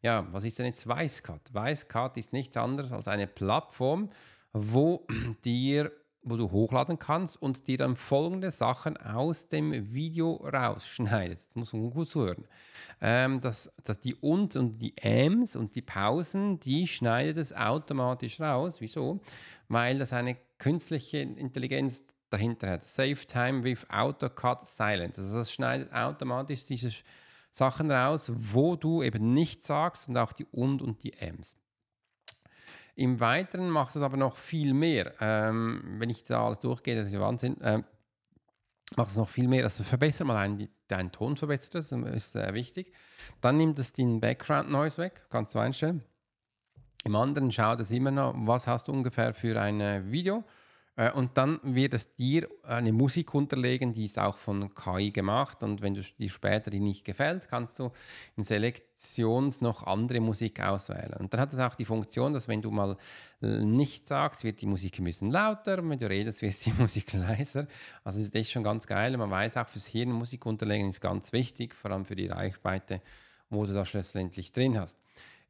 Ja, 0.02 0.28
was 0.32 0.46
ist 0.46 0.60
denn 0.60 0.66
jetzt 0.66 0.88
Weißcut? 0.88 1.54
Weißcut 1.54 2.18
ist 2.18 2.34
nichts 2.34 2.56
anderes 2.56 2.92
als 2.92 3.08
eine 3.08 3.28
Plattform, 3.28 4.10
wo 4.54 5.06
dir 5.44 5.92
wo 6.24 6.38
du 6.38 6.52
hochladen 6.52 7.00
kannst 7.00 7.42
und 7.42 7.68
dir 7.68 7.78
dann 7.78 7.96
folgende 7.96 8.52
Sachen 8.52 8.96
aus 8.98 9.48
dem 9.48 9.94
Video 9.94 10.36
rausschneidet. 10.36 11.40
Das 11.48 11.56
muss 11.56 11.74
man 11.74 11.90
gut 11.90 12.10
zuhören. 12.10 12.46
Ähm, 13.02 13.40
dass, 13.40 13.72
dass 13.84 14.00
die 14.00 14.16
und 14.16 14.56
und 14.56 14.80
die 14.80 14.94
Ms 14.98 15.56
und 15.56 15.76
die 15.76 15.82
Pausen, 15.82 16.60
die 16.60 16.88
schneidet 16.88 17.38
es 17.38 17.54
automatisch 17.54 18.40
raus. 18.40 18.82
Wieso? 18.82 19.22
Weil 19.68 19.98
das 20.00 20.14
eine 20.14 20.38
künstliche 20.60 21.18
Intelligenz 21.18 22.04
dahinter 22.30 22.70
hat. 22.70 22.84
Save 22.84 23.16
Time 23.16 23.64
with 23.64 23.86
AutoCut 23.90 24.68
Silence. 24.68 25.20
Also 25.20 25.40
das 25.40 25.52
schneidet 25.52 25.92
automatisch 25.92 26.66
diese 26.66 26.92
Sachen 27.52 27.92
raus, 27.92 28.32
wo 28.34 28.76
du 28.76 29.04
eben 29.04 29.34
nichts 29.34 29.68
sagst 29.68 30.08
und 30.08 30.18
auch 30.18 30.34
die 30.34 30.46
und 30.52 30.82
und 30.82 31.04
die 31.04 31.14
Ms. 31.14 31.58
Im 32.96 33.20
Weiteren 33.20 33.70
macht 33.70 33.96
es 33.96 34.02
aber 34.02 34.18
noch 34.18 34.38
viel 34.38 34.74
mehr. 34.74 35.14
Ähm, 35.20 35.96
wenn 35.98 36.10
ich 36.10 36.24
da 36.24 36.46
alles 36.46 36.60
durchgehe, 36.60 36.96
das 36.96 37.08
ist 37.08 37.20
Wahnsinn. 37.20 37.58
Ähm, 37.62 37.84
macht 38.96 39.12
es 39.12 39.18
noch 39.18 39.30
viel 39.30 39.48
mehr. 39.48 39.64
Also 39.64 39.84
verbessert 39.84 40.28
mal 40.28 40.38
einen, 40.38 40.68
deinen 40.88 41.12
Ton, 41.12 41.38
verbessert 41.38 41.76
das, 41.76 41.92
ist 41.92 42.36
äh, 42.36 42.54
wichtig. 42.54 42.94
Dann 43.40 43.58
nimmt 43.58 43.80
es 43.80 43.94
den 43.94 44.20
Background 44.20 44.70
Noise 44.70 45.02
weg, 45.02 45.22
kannst 45.30 45.56
du 45.56 45.60
einstellen. 45.60 46.04
Im 47.04 47.16
anderen 47.16 47.52
schaut 47.52 47.80
es 47.80 47.90
immer 47.92 48.12
noch, 48.12 48.34
was 48.36 48.68
hast 48.68 48.88
du 48.88 48.92
ungefähr 48.92 49.34
für 49.34 49.60
ein 49.60 50.12
Video 50.12 50.44
und 51.16 51.38
dann 51.38 51.60
wird 51.64 51.94
es 51.94 52.16
dir 52.16 52.50
eine 52.64 52.92
Musik 52.92 53.34
unterlegen, 53.34 53.94
die 53.94 54.06
ist 54.06 54.20
auch 54.20 54.38
von 54.38 54.76
KI 54.76 55.12
gemacht. 55.12 55.64
Und 55.64 55.82
wenn 55.82 55.94
du 55.94 56.02
dir 56.02 56.30
später 56.30 56.70
die 56.70 56.82
nicht 56.82 57.06
gefällt, 57.06 57.48
kannst 57.48 57.80
du 57.80 57.92
in 58.36 58.44
Selektions 58.44 59.62
noch 59.62 59.88
andere 59.88 60.20
Musik 60.20 60.60
auswählen. 60.62 61.14
Und 61.18 61.34
dann 61.34 61.40
hat 61.40 61.54
es 61.54 61.60
auch 61.60 61.76
die 61.76 61.86
Funktion, 61.86 62.34
dass 62.34 62.50
wenn 62.50 62.62
du 62.62 62.72
mal 62.72 62.98
nichts 63.40 64.10
sagst, 64.10 64.44
wird 64.44 64.60
die 64.62 64.66
Musik 64.66 65.00
ein 65.00 65.06
bisschen 65.06 65.32
lauter. 65.32 65.80
Und 65.80 65.90
wenn 65.90 65.98
du 65.98 66.10
redest, 66.10 66.42
wird 66.42 66.66
die 66.66 66.74
Musik 66.78 67.14
leiser. 67.14 67.68
Also 68.04 68.20
das 68.20 68.28
ist 68.28 68.36
echt 68.36 68.52
schon 68.52 68.64
ganz 68.64 68.86
geil. 68.86 69.16
Man 69.16 69.32
weiß 69.32 69.56
auch, 69.58 69.70
fürs 69.70 69.88
Hirn 69.88 70.12
Musik 70.12 70.46
unterlegen 70.46 70.90
ist 70.90 71.00
ganz 71.00 71.32
wichtig, 71.32 71.74
vor 71.74 71.92
allem 71.92 72.04
für 72.04 72.18
die 72.18 72.28
Reichweite, 72.28 73.02
wo 73.50 73.66
du 73.66 73.74
da 73.74 73.86
schlussendlich 73.86 74.52
drin 74.52 74.78
hast. 74.78 74.98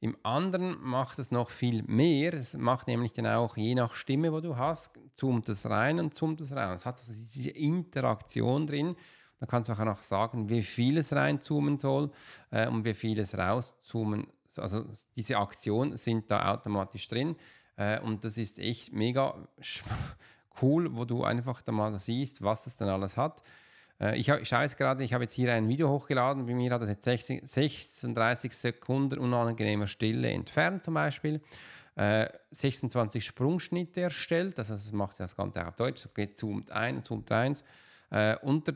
Im 0.03 0.17
anderen 0.23 0.81
macht 0.81 1.19
es 1.19 1.29
noch 1.29 1.51
viel 1.51 1.83
mehr. 1.83 2.33
Es 2.33 2.55
macht 2.55 2.87
nämlich 2.87 3.13
dann 3.13 3.27
auch, 3.27 3.55
je 3.55 3.75
nach 3.75 3.93
Stimme, 3.93 4.33
wo 4.33 4.41
du 4.41 4.57
hast, 4.57 4.89
zoomt 5.13 5.47
es 5.47 5.69
rein 5.69 5.99
und 5.99 6.15
zoomt 6.15 6.41
es 6.41 6.51
raus. 6.51 6.81
Es 6.81 6.85
hat 6.87 6.97
also 6.97 7.13
diese 7.13 7.51
Interaktion 7.51 8.65
drin. 8.65 8.95
Da 9.39 9.45
kannst 9.45 9.69
du 9.69 9.73
auch 9.73 9.85
noch 9.85 10.01
sagen, 10.01 10.49
wie 10.49 10.63
viel 10.63 10.97
es 10.97 11.13
reinzoomen 11.13 11.77
soll 11.77 12.09
äh, 12.49 12.67
und 12.67 12.83
wie 12.83 12.95
viel 12.95 13.19
es 13.19 13.37
rauszoomen. 13.37 14.25
Also 14.57 14.85
diese 15.15 15.37
Aktionen 15.37 15.95
sind 15.97 16.31
da 16.31 16.51
automatisch 16.51 17.07
drin. 17.07 17.35
Äh, 17.75 17.99
und 17.99 18.23
das 18.25 18.39
ist 18.39 18.57
echt 18.57 18.91
mega 18.91 19.35
cool, 20.63 20.95
wo 20.95 21.05
du 21.05 21.23
einfach 21.23 21.61
da 21.61 21.71
mal 21.71 21.97
siehst, 21.99 22.41
was 22.41 22.65
es 22.65 22.75
dann 22.75 22.89
alles 22.89 23.17
hat. 23.17 23.43
Äh, 24.01 24.17
ich, 24.17 24.27
ich 24.27 24.49
schaue 24.49 24.63
jetzt 24.63 24.77
gerade, 24.77 25.03
ich 25.03 25.13
habe 25.13 25.23
jetzt 25.23 25.33
hier 25.33 25.53
ein 25.53 25.67
Video 25.69 25.89
hochgeladen. 25.89 26.45
Bei 26.45 26.53
mir 26.53 26.73
hat 26.73 26.81
das 26.81 26.89
jetzt 26.89 27.03
60, 27.03 27.47
36 27.47 28.51
Sekunden 28.55 29.19
unangenehmer 29.19 29.87
Stille 29.87 30.29
entfernt 30.31 30.83
zum 30.83 30.95
Beispiel. 30.95 31.41
Äh, 31.95 32.27
26 32.51 33.23
Sprungschnitte 33.23 34.01
erstellt, 34.01 34.57
also 34.57 34.73
das 34.73 34.91
macht 34.93 35.19
das 35.19 35.35
Ganze 35.35 35.61
auch 35.61 35.67
auf 35.67 35.75
Deutsch, 35.75 36.07
geht 36.15 36.37
zoomt 36.37 36.71
ein, 36.71 37.03
zoomt 37.03 37.31
eins. 37.31 37.65
Äh, 38.09 38.37
unter, 38.41 38.73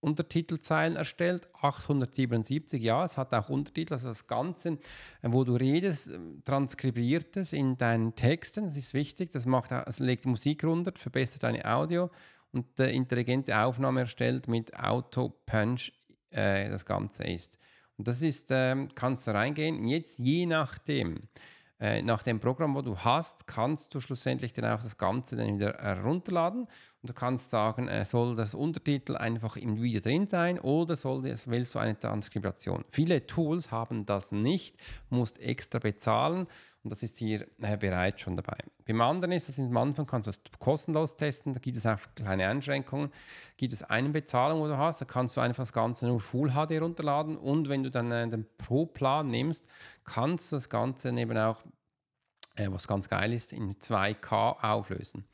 Untertitelzeilen 0.00 0.96
erstellt, 0.96 1.48
877, 1.54 2.82
ja, 2.82 3.04
es 3.04 3.16
hat 3.16 3.34
auch 3.34 3.48
Untertitel, 3.48 3.94
also 3.94 4.08
das 4.08 4.26
Ganze, 4.26 4.78
äh, 5.22 5.28
wo 5.28 5.44
du 5.44 5.54
redest, 5.54 6.10
äh, 6.10 6.18
transkribiert 6.44 7.36
es 7.38 7.54
in 7.54 7.78
deinen 7.78 8.14
Texten, 8.14 8.64
das 8.64 8.76
ist 8.76 8.92
wichtig, 8.92 9.30
das 9.30 9.46
macht, 9.46 9.72
es 9.72 9.98
legt 9.98 10.26
Musik 10.26 10.62
runter, 10.62 10.92
verbessert 10.94 11.42
deine 11.42 11.64
Audio 11.64 12.10
und 12.52 12.66
eine 12.80 12.92
intelligente 12.92 13.56
Aufnahme 13.58 14.00
erstellt 14.00 14.48
mit 14.48 14.78
Auto-Punch 14.78 15.92
äh, 16.30 16.68
das 16.68 16.84
Ganze 16.84 17.24
ist. 17.24 17.58
Und 17.96 18.08
das 18.08 18.22
ist, 18.22 18.48
ähm, 18.50 18.88
kannst 18.94 19.26
du 19.26 19.32
reingehen. 19.32 19.86
Jetzt 19.86 20.18
je 20.18 20.46
nachdem, 20.46 21.28
äh, 21.80 22.02
nach 22.02 22.22
dem 22.22 22.40
Programm, 22.40 22.74
wo 22.74 22.82
du 22.82 22.96
hast, 22.98 23.46
kannst 23.46 23.94
du 23.94 24.00
schlussendlich 24.00 24.52
dann 24.52 24.66
auch 24.66 24.82
das 24.82 24.98
Ganze 24.98 25.36
dann 25.36 25.54
wieder 25.54 25.78
herunterladen 25.78 26.62
und 26.62 27.08
du 27.08 27.14
kannst 27.14 27.48
sagen, 27.48 27.88
äh, 27.88 28.04
soll 28.04 28.36
das 28.36 28.54
Untertitel 28.54 29.16
einfach 29.16 29.56
im 29.56 29.80
Video 29.80 30.00
drin 30.00 30.28
sein 30.28 30.58
oder 30.58 30.96
soll 30.96 31.22
das, 31.22 31.48
willst 31.48 31.74
du 31.74 31.78
eine 31.78 31.98
Transkription? 31.98 32.84
Viele 32.90 33.26
Tools 33.26 33.70
haben 33.70 34.04
das 34.04 34.30
nicht, 34.30 34.76
musst 35.08 35.38
extra 35.40 35.78
bezahlen 35.78 36.46
und 36.82 36.90
das 36.90 37.02
ist 37.02 37.18
hier 37.18 37.46
äh, 37.60 37.76
bereits 37.76 38.22
schon 38.22 38.36
dabei. 38.36 38.56
Beim 38.86 39.00
anderen 39.02 39.32
ist 39.32 39.48
es 39.48 39.58
am 39.58 39.76
Anfang 39.76 40.06
kannst 40.06 40.26
du 40.26 40.30
es 40.30 40.40
kostenlos 40.58 41.16
testen, 41.16 41.52
da 41.52 41.60
gibt 41.60 41.76
es 41.76 41.86
auch 41.86 41.98
kleine 42.14 42.48
Einschränkungen. 42.48 43.10
Gibt 43.56 43.74
es 43.74 43.82
eine 43.82 44.08
Bezahlung, 44.08 44.60
wo 44.60 44.66
du 44.66 44.78
hast, 44.78 45.00
da 45.00 45.04
kannst 45.04 45.36
du 45.36 45.40
einfach 45.40 45.62
das 45.62 45.72
Ganze 45.72 46.06
nur 46.06 46.20
Full 46.20 46.52
HD 46.52 46.80
runterladen 46.80 47.36
und 47.36 47.68
wenn 47.68 47.82
du 47.82 47.90
dann 47.90 48.10
äh, 48.10 48.28
den 48.28 48.46
Pro-Plan 48.56 49.28
nimmst, 49.28 49.66
kannst 50.04 50.52
du 50.52 50.56
das 50.56 50.70
Ganze 50.70 51.10
eben 51.10 51.36
auch, 51.36 51.62
äh, 52.56 52.68
was 52.70 52.88
ganz 52.88 53.08
geil 53.08 53.32
ist, 53.34 53.52
in 53.52 53.74
2K 53.74 54.62
auflösen. 54.62 55.26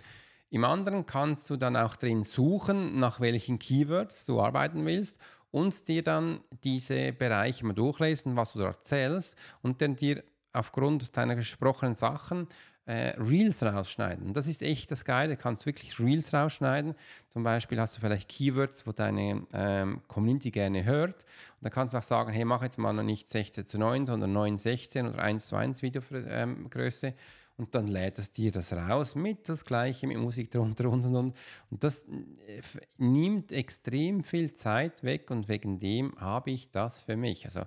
Im 0.50 0.64
anderen 0.64 1.06
kannst 1.06 1.48
du 1.50 1.56
dann 1.56 1.76
auch 1.76 1.96
drin 1.96 2.22
suchen, 2.24 2.98
nach 2.98 3.20
welchen 3.20 3.58
Keywords 3.58 4.26
du 4.26 4.40
arbeiten 4.40 4.84
willst 4.86 5.20
und 5.50 5.86
dir 5.88 6.02
dann 6.02 6.40
diese 6.64 7.12
Bereiche 7.12 7.64
mal 7.64 7.72
durchlesen, 7.72 8.36
was 8.36 8.52
du 8.52 8.60
da 8.60 8.66
erzählst 8.66 9.36
und 9.62 9.80
dann 9.80 9.96
dir 9.96 10.22
aufgrund 10.56 11.16
deiner 11.16 11.36
gesprochenen 11.36 11.94
Sachen 11.94 12.48
äh, 12.86 13.14
Reels 13.18 13.62
rausschneiden. 13.62 14.32
Das 14.32 14.46
ist 14.46 14.62
echt 14.62 14.90
das 14.90 15.04
Geile. 15.04 15.36
Du 15.36 15.42
kannst 15.42 15.66
wirklich 15.66 15.98
Reels 15.98 16.32
rausschneiden. 16.32 16.94
Zum 17.28 17.42
Beispiel 17.42 17.80
hast 17.80 17.96
du 17.96 18.00
vielleicht 18.00 18.28
Keywords, 18.28 18.86
wo 18.86 18.92
deine 18.92 19.44
ähm, 19.52 20.02
Community 20.06 20.52
gerne 20.52 20.84
hört. 20.84 21.24
Und 21.24 21.62
dann 21.62 21.72
kannst 21.72 21.94
du 21.94 21.98
auch 21.98 22.02
sagen, 22.02 22.32
hey, 22.32 22.44
mach 22.44 22.62
jetzt 22.62 22.78
mal 22.78 22.92
noch 22.92 23.02
nicht 23.02 23.28
16 23.28 23.66
zu 23.66 23.78
9, 23.78 24.06
sondern 24.06 24.32
9 24.32 24.58
16 24.58 25.08
oder 25.08 25.18
1 25.18 25.48
zu 25.48 25.56
1 25.56 25.82
Videogröße. 25.82 27.06
Ähm, 27.08 27.14
und 27.58 27.74
dann 27.74 27.88
lädt 27.88 28.18
es 28.18 28.30
dir 28.30 28.52
das 28.52 28.72
raus 28.72 29.14
mit 29.14 29.48
das 29.48 29.64
Gleiche, 29.64 30.06
mit 30.06 30.18
Musik 30.18 30.50
drunter 30.50 30.90
und 30.90 31.06
und 31.06 31.16
und. 31.16 31.36
Das 31.70 32.04
äh, 32.04 32.60
nimmt 32.98 33.50
extrem 33.50 34.22
viel 34.22 34.52
Zeit 34.52 35.02
weg 35.02 35.30
und 35.30 35.48
wegen 35.48 35.78
dem 35.78 36.14
habe 36.20 36.50
ich 36.50 36.70
das 36.70 37.00
für 37.00 37.16
mich. 37.16 37.46
Also 37.46 37.62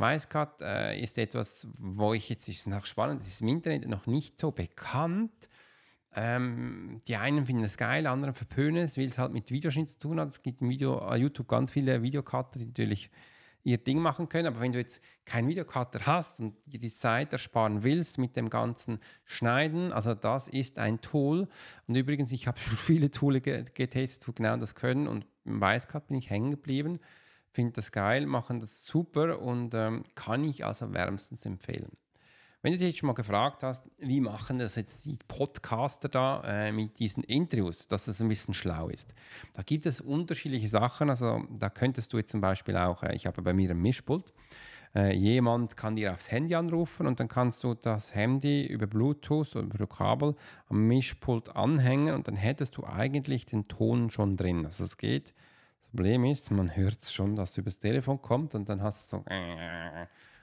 Wisecut 0.00 0.62
äh, 0.62 1.00
ist 1.00 1.18
etwas, 1.18 1.68
wo 1.78 2.14
ich 2.14 2.28
jetzt, 2.28 2.48
ist 2.48 2.66
noch 2.66 2.86
spannend, 2.86 3.20
ist 3.20 3.42
im 3.42 3.48
Internet 3.48 3.86
noch 3.88 4.06
nicht 4.06 4.38
so 4.38 4.50
bekannt. 4.50 5.32
Ähm, 6.12 7.00
die 7.06 7.16
einen 7.16 7.46
finden 7.46 7.62
es 7.62 7.76
geil, 7.76 8.06
andere 8.06 8.32
verpönen 8.32 8.82
es, 8.84 8.98
weil 8.98 9.06
es 9.06 9.18
halt 9.18 9.32
mit 9.32 9.50
Videoschnitt 9.50 9.90
zu 9.90 9.98
tun 9.98 10.18
hat. 10.18 10.28
Es 10.28 10.42
gibt 10.42 10.60
im 10.60 10.68
Video, 10.68 11.08
uh, 11.08 11.14
YouTube 11.14 11.46
ganz 11.46 11.70
viele 11.70 12.02
Videocutter, 12.02 12.58
die 12.58 12.66
natürlich 12.66 13.10
ihr 13.62 13.78
Ding 13.78 14.00
machen 14.00 14.28
können. 14.28 14.48
Aber 14.48 14.60
wenn 14.60 14.72
du 14.72 14.78
jetzt 14.78 15.02
keinen 15.24 15.46
Videocutter 15.46 16.06
hast 16.06 16.40
und 16.40 16.56
dir 16.66 16.80
die 16.80 16.92
Zeit 16.92 17.32
ersparen 17.32 17.84
willst 17.84 18.18
mit 18.18 18.34
dem 18.34 18.50
ganzen 18.50 18.98
Schneiden, 19.24 19.92
also 19.92 20.14
das 20.14 20.48
ist 20.48 20.78
ein 20.78 21.00
Tool. 21.00 21.46
Und 21.86 21.94
übrigens, 21.94 22.32
ich 22.32 22.48
habe 22.48 22.58
schon 22.58 22.76
viele 22.76 23.10
Tools 23.10 23.42
getestet, 23.42 24.26
die 24.26 24.34
genau 24.34 24.56
das 24.56 24.74
können. 24.74 25.06
Und 25.06 25.26
im 25.44 25.60
Wisecut 25.60 26.08
bin 26.08 26.16
ich 26.16 26.30
hängen 26.30 26.50
geblieben 26.50 26.98
finde 27.52 27.72
das 27.72 27.92
geil, 27.92 28.26
machen 28.26 28.60
das 28.60 28.84
super 28.84 29.40
und 29.40 29.74
ähm, 29.74 30.04
kann 30.14 30.44
ich 30.44 30.64
also 30.64 30.92
wärmstens 30.92 31.44
empfehlen. 31.46 31.90
Wenn 32.62 32.72
du 32.72 32.78
dich 32.78 32.88
jetzt 32.88 32.98
schon 32.98 33.06
mal 33.06 33.14
gefragt 33.14 33.62
hast, 33.62 33.90
wie 33.96 34.20
machen 34.20 34.58
das 34.58 34.76
jetzt 34.76 35.06
die 35.06 35.18
Podcaster 35.28 36.10
da 36.10 36.42
äh, 36.44 36.72
mit 36.72 36.98
diesen 36.98 37.24
Interviews, 37.24 37.88
dass 37.88 38.04
das 38.04 38.20
ein 38.20 38.28
bisschen 38.28 38.52
schlau 38.52 38.90
ist. 38.90 39.14
Da 39.54 39.62
gibt 39.62 39.86
es 39.86 40.02
unterschiedliche 40.02 40.68
Sachen. 40.68 41.08
Also 41.08 41.42
da 41.48 41.70
könntest 41.70 42.12
du 42.12 42.18
jetzt 42.18 42.32
zum 42.32 42.42
Beispiel 42.42 42.76
auch, 42.76 43.02
äh, 43.02 43.14
ich 43.14 43.26
habe 43.26 43.40
bei 43.40 43.54
mir 43.54 43.70
ein 43.70 43.80
Mischpult, 43.80 44.34
äh, 44.94 45.14
jemand 45.14 45.78
kann 45.78 45.96
dir 45.96 46.12
aufs 46.12 46.30
Handy 46.30 46.54
anrufen 46.54 47.06
und 47.06 47.18
dann 47.18 47.28
kannst 47.28 47.64
du 47.64 47.72
das 47.72 48.14
Handy 48.14 48.66
über 48.66 48.86
Bluetooth 48.86 49.56
oder 49.56 49.74
über 49.74 49.86
Kabel 49.86 50.34
am 50.66 50.86
Mischpult 50.86 51.56
anhängen 51.56 52.14
und 52.14 52.28
dann 52.28 52.36
hättest 52.36 52.76
du 52.76 52.84
eigentlich 52.84 53.46
den 53.46 53.64
Ton 53.64 54.10
schon 54.10 54.36
drin. 54.36 54.66
Also 54.66 54.84
es 54.84 54.98
geht 54.98 55.32
Problem 55.90 56.24
ist, 56.24 56.50
man 56.50 56.74
hört 56.76 57.00
es 57.00 57.12
schon, 57.12 57.36
dass 57.36 57.50
es 57.50 57.58
übers 57.58 57.78
Telefon 57.78 58.22
kommt 58.22 58.54
und 58.54 58.68
dann 58.68 58.82
hast 58.82 59.12
du 59.12 59.18
so, 59.18 59.24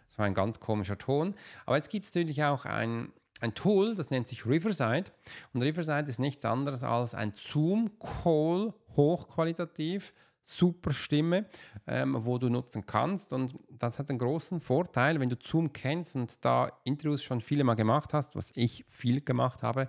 so 0.07 0.21
ein 0.21 0.33
ganz 0.33 0.59
komischer 0.59 0.97
Ton. 0.97 1.35
Aber 1.65 1.77
jetzt 1.77 1.89
gibt 1.89 2.05
es 2.05 2.13
natürlich 2.13 2.43
auch 2.43 2.65
ein, 2.65 3.11
ein 3.39 3.53
Tool, 3.53 3.95
das 3.95 4.09
nennt 4.09 4.27
sich 4.27 4.45
Riverside. 4.45 5.05
Und 5.53 5.61
Riverside 5.61 6.09
ist 6.09 6.19
nichts 6.19 6.43
anderes 6.45 6.83
als 6.83 7.13
ein 7.13 7.33
Zoom-Call 7.33 8.73
hochqualitativ, 8.95 10.13
super 10.41 10.91
Stimme, 10.91 11.45
ähm, 11.87 12.17
wo 12.19 12.37
du 12.37 12.49
nutzen 12.49 12.85
kannst. 12.85 13.33
Und 13.33 13.55
das 13.69 13.99
hat 13.99 14.09
einen 14.09 14.19
großen 14.19 14.59
Vorteil, 14.59 15.19
wenn 15.19 15.29
du 15.29 15.37
Zoom 15.41 15.71
kennst 15.73 16.15
und 16.15 16.43
da 16.43 16.71
Interviews 16.83 17.23
schon 17.23 17.41
viele 17.41 17.63
Mal 17.63 17.75
gemacht 17.75 18.13
hast, 18.13 18.35
was 18.35 18.51
ich 18.55 18.85
viel 18.87 19.21
gemacht 19.21 19.63
habe, 19.63 19.87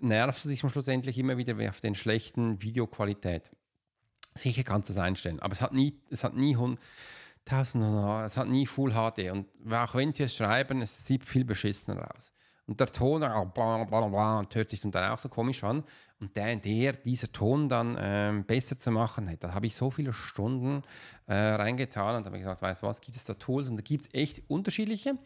nervst 0.00 0.44
du 0.44 0.48
dich 0.50 0.60
schlussendlich 0.60 1.18
immer 1.18 1.36
wieder 1.36 1.56
auf 1.68 1.80
den 1.80 1.94
schlechten 1.94 2.62
Videoqualität. 2.62 3.50
Sicher 4.36 4.64
kannst 4.64 4.88
du 4.88 4.94
es 4.94 4.98
einstellen, 4.98 5.40
aber 5.40 5.52
es 5.52 5.60
hat 5.60 5.72
nie, 5.72 5.94
es 6.10 6.24
hat 6.24 6.34
nie 6.34 6.56
1000, 6.56 6.80
es 8.26 8.36
hat 8.36 8.48
nie 8.48 8.66
Full 8.66 8.92
HD 8.92 9.30
und 9.30 9.46
auch 9.72 9.94
wenn 9.94 10.12
sie 10.12 10.24
es 10.24 10.34
schreiben, 10.34 10.82
es 10.82 11.06
sieht 11.06 11.24
viel 11.24 11.44
beschissener 11.44 12.10
aus. 12.14 12.32
Und 12.66 12.80
der 12.80 12.86
Ton, 12.86 13.20
bla 13.20 13.44
bla 13.84 13.84
bla, 13.84 14.42
hört 14.50 14.70
sich 14.70 14.80
Teil 14.80 15.10
auch 15.10 15.18
so 15.18 15.28
komisch 15.28 15.62
an. 15.64 15.84
Und 16.20 16.34
der, 16.34 16.56
der 16.56 16.94
dieser 16.94 17.30
Ton 17.30 17.68
dann 17.68 17.98
ähm, 18.00 18.44
besser 18.44 18.78
zu 18.78 18.90
machen, 18.90 19.30
da 19.38 19.52
habe 19.52 19.66
ich 19.66 19.76
so 19.76 19.90
viele 19.90 20.14
Stunden 20.14 20.82
äh, 21.26 21.34
reingetan 21.34 22.16
und 22.16 22.24
habe 22.24 22.38
gesagt, 22.38 22.62
weißt 22.62 22.82
du 22.82 22.86
was, 22.86 23.02
gibt 23.02 23.18
es 23.18 23.24
da 23.24 23.34
Tools? 23.34 23.68
Und 23.68 23.76
da 23.76 23.82
gibt 23.82 24.06
es 24.06 24.14
echt 24.14 24.42
unterschiedliche 24.48 25.18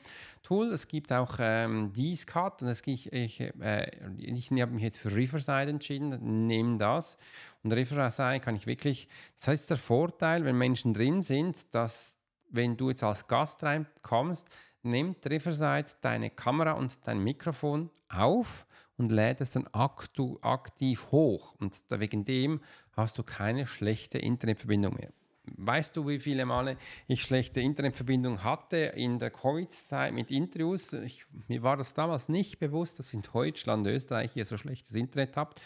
Tools. 0.42 0.72
Es 0.72 0.88
gibt 0.88 1.12
auch 1.12 1.36
ähm, 1.38 1.92
Cut 2.26 2.62
und 2.62 2.68
es 2.68 2.82
gibt, 2.82 3.06
ich, 3.12 3.40
äh, 3.40 3.90
ich 4.16 4.50
habe 4.50 4.72
mich 4.72 4.82
jetzt 4.82 4.98
für 4.98 5.14
Riverside 5.14 5.70
entschieden, 5.70 6.46
nehme 6.48 6.76
das. 6.76 7.18
Und 7.62 7.72
Riverside 7.72 8.40
kann 8.40 8.56
ich 8.56 8.66
wirklich, 8.66 9.06
das 9.36 9.46
heißt 9.46 9.70
der 9.70 9.76
Vorteil, 9.76 10.44
wenn 10.44 10.58
Menschen 10.58 10.92
drin 10.92 11.20
sind, 11.20 11.72
dass 11.72 12.18
wenn 12.50 12.76
du 12.76 12.88
jetzt 12.88 13.04
als 13.04 13.26
Gast 13.28 13.62
reinkommst, 13.62 14.48
nimmt 14.82 15.26
Riverside 15.26 15.90
deine 16.00 16.30
Kamera 16.30 16.72
und 16.72 17.06
dein 17.06 17.22
Mikrofon 17.22 17.90
auf 18.08 18.66
und 18.96 19.12
lädt 19.12 19.40
es 19.40 19.52
dann 19.52 19.68
aktiv 19.72 21.06
hoch. 21.10 21.54
Und 21.58 21.74
wegen 21.90 22.24
dem 22.24 22.60
hast 22.92 23.18
du 23.18 23.22
keine 23.22 23.66
schlechte 23.66 24.18
Internetverbindung 24.18 24.94
mehr. 24.94 25.12
Weißt 25.56 25.96
du, 25.96 26.06
wie 26.06 26.18
viele 26.18 26.46
Male 26.46 26.76
ich 27.06 27.22
schlechte 27.22 27.60
Internetverbindung 27.60 28.44
hatte 28.44 28.76
in 28.76 29.18
der 29.18 29.30
Covid-Zeit 29.30 30.12
mit 30.12 30.30
Interviews? 30.30 30.92
Ich, 30.92 31.26
mir 31.48 31.62
war 31.62 31.76
das 31.76 31.94
damals 31.94 32.28
nicht 32.28 32.58
bewusst, 32.58 32.98
dass 32.98 33.12
in 33.14 33.22
Deutschland, 33.22 33.86
Österreich 33.86 34.36
ihr 34.36 34.44
so 34.44 34.56
schlechtes 34.56 34.94
Internet 34.94 35.36
habt. 35.36 35.60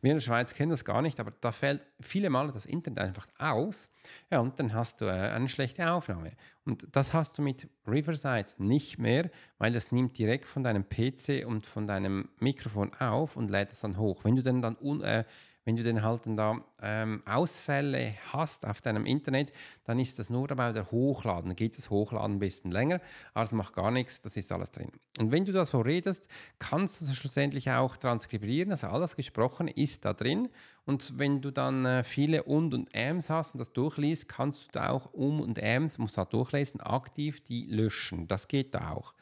Wir 0.00 0.10
in 0.10 0.16
der 0.18 0.22
Schweiz 0.22 0.54
kennen 0.54 0.70
das 0.70 0.84
gar 0.84 1.02
nicht, 1.02 1.18
aber 1.18 1.32
da 1.40 1.50
fällt 1.50 1.80
viele 2.00 2.30
Male 2.30 2.52
das 2.52 2.66
Internet 2.66 2.98
einfach 2.98 3.26
aus. 3.38 3.90
Ja, 4.30 4.40
und 4.40 4.58
dann 4.58 4.74
hast 4.74 5.00
du 5.00 5.06
äh, 5.06 5.10
eine 5.10 5.48
schlechte 5.48 5.90
Aufnahme. 5.90 6.32
Und 6.64 6.86
das 6.92 7.12
hast 7.12 7.38
du 7.38 7.42
mit 7.42 7.68
Riverside 7.86 8.48
nicht 8.58 8.98
mehr, 8.98 9.30
weil 9.58 9.72
das 9.72 9.92
nimmt 9.92 10.18
direkt 10.18 10.44
von 10.44 10.62
deinem 10.62 10.84
PC 10.88 11.46
und 11.46 11.66
von 11.66 11.86
deinem 11.86 12.28
Mikrofon 12.38 12.92
auf 12.94 13.36
und 13.36 13.50
lädt 13.50 13.72
es 13.72 13.80
dann 13.80 13.96
hoch. 13.96 14.24
Wenn 14.24 14.36
du 14.36 14.42
dann, 14.42 14.62
dann 14.62 14.76
äh, 15.00 15.24
wenn 15.64 15.76
du 15.76 15.82
dann 15.82 16.02
halt 16.02 16.22
da 16.26 16.60
ähm, 16.82 17.22
Ausfälle 17.26 18.14
hast 18.32 18.66
auf 18.66 18.82
deinem 18.82 19.06
Internet, 19.06 19.52
dann 19.84 19.98
ist 19.98 20.18
das 20.18 20.28
nur 20.28 20.46
dabei 20.46 20.72
der 20.72 20.90
Hochladen. 20.90 21.50
Dann 21.50 21.56
geht 21.56 21.78
das 21.78 21.90
Hochladen 21.90 22.36
ein 22.36 22.38
bisschen 22.38 22.70
länger, 22.70 23.00
aber 23.32 23.44
es 23.44 23.52
macht 23.52 23.74
gar 23.74 23.90
nichts, 23.90 24.20
das 24.20 24.36
ist 24.36 24.52
alles 24.52 24.70
drin. 24.70 24.90
Und 25.18 25.32
wenn 25.32 25.44
du 25.44 25.52
da 25.52 25.64
so 25.64 25.80
redest, 25.80 26.28
kannst 26.58 27.00
du 27.00 27.06
das 27.06 27.16
schlussendlich 27.16 27.70
auch 27.70 27.96
transkribieren, 27.96 28.72
also 28.72 28.88
alles 28.88 29.16
gesprochen 29.16 29.68
ist 29.68 30.04
da 30.04 30.12
drin. 30.12 30.48
Und 30.84 31.18
wenn 31.18 31.40
du 31.40 31.50
dann 31.50 31.86
äh, 31.86 32.04
viele 32.04 32.42
und 32.42 32.74
und 32.74 32.94
Ams 32.94 33.30
hast 33.30 33.54
und 33.54 33.58
das 33.58 33.72
durchliest, 33.72 34.28
kannst 34.28 34.64
du 34.64 34.68
da 34.72 34.90
auch 34.90 35.12
um 35.14 35.40
und 35.40 35.62
Ams, 35.62 35.98
musst 35.98 36.16
du 36.16 36.20
da 36.20 36.24
durchlesen, 36.26 36.80
aktiv 36.80 37.42
die 37.42 37.66
löschen. 37.66 38.28
Das 38.28 38.48
geht 38.48 38.74
da 38.74 38.90
auch. 38.90 39.14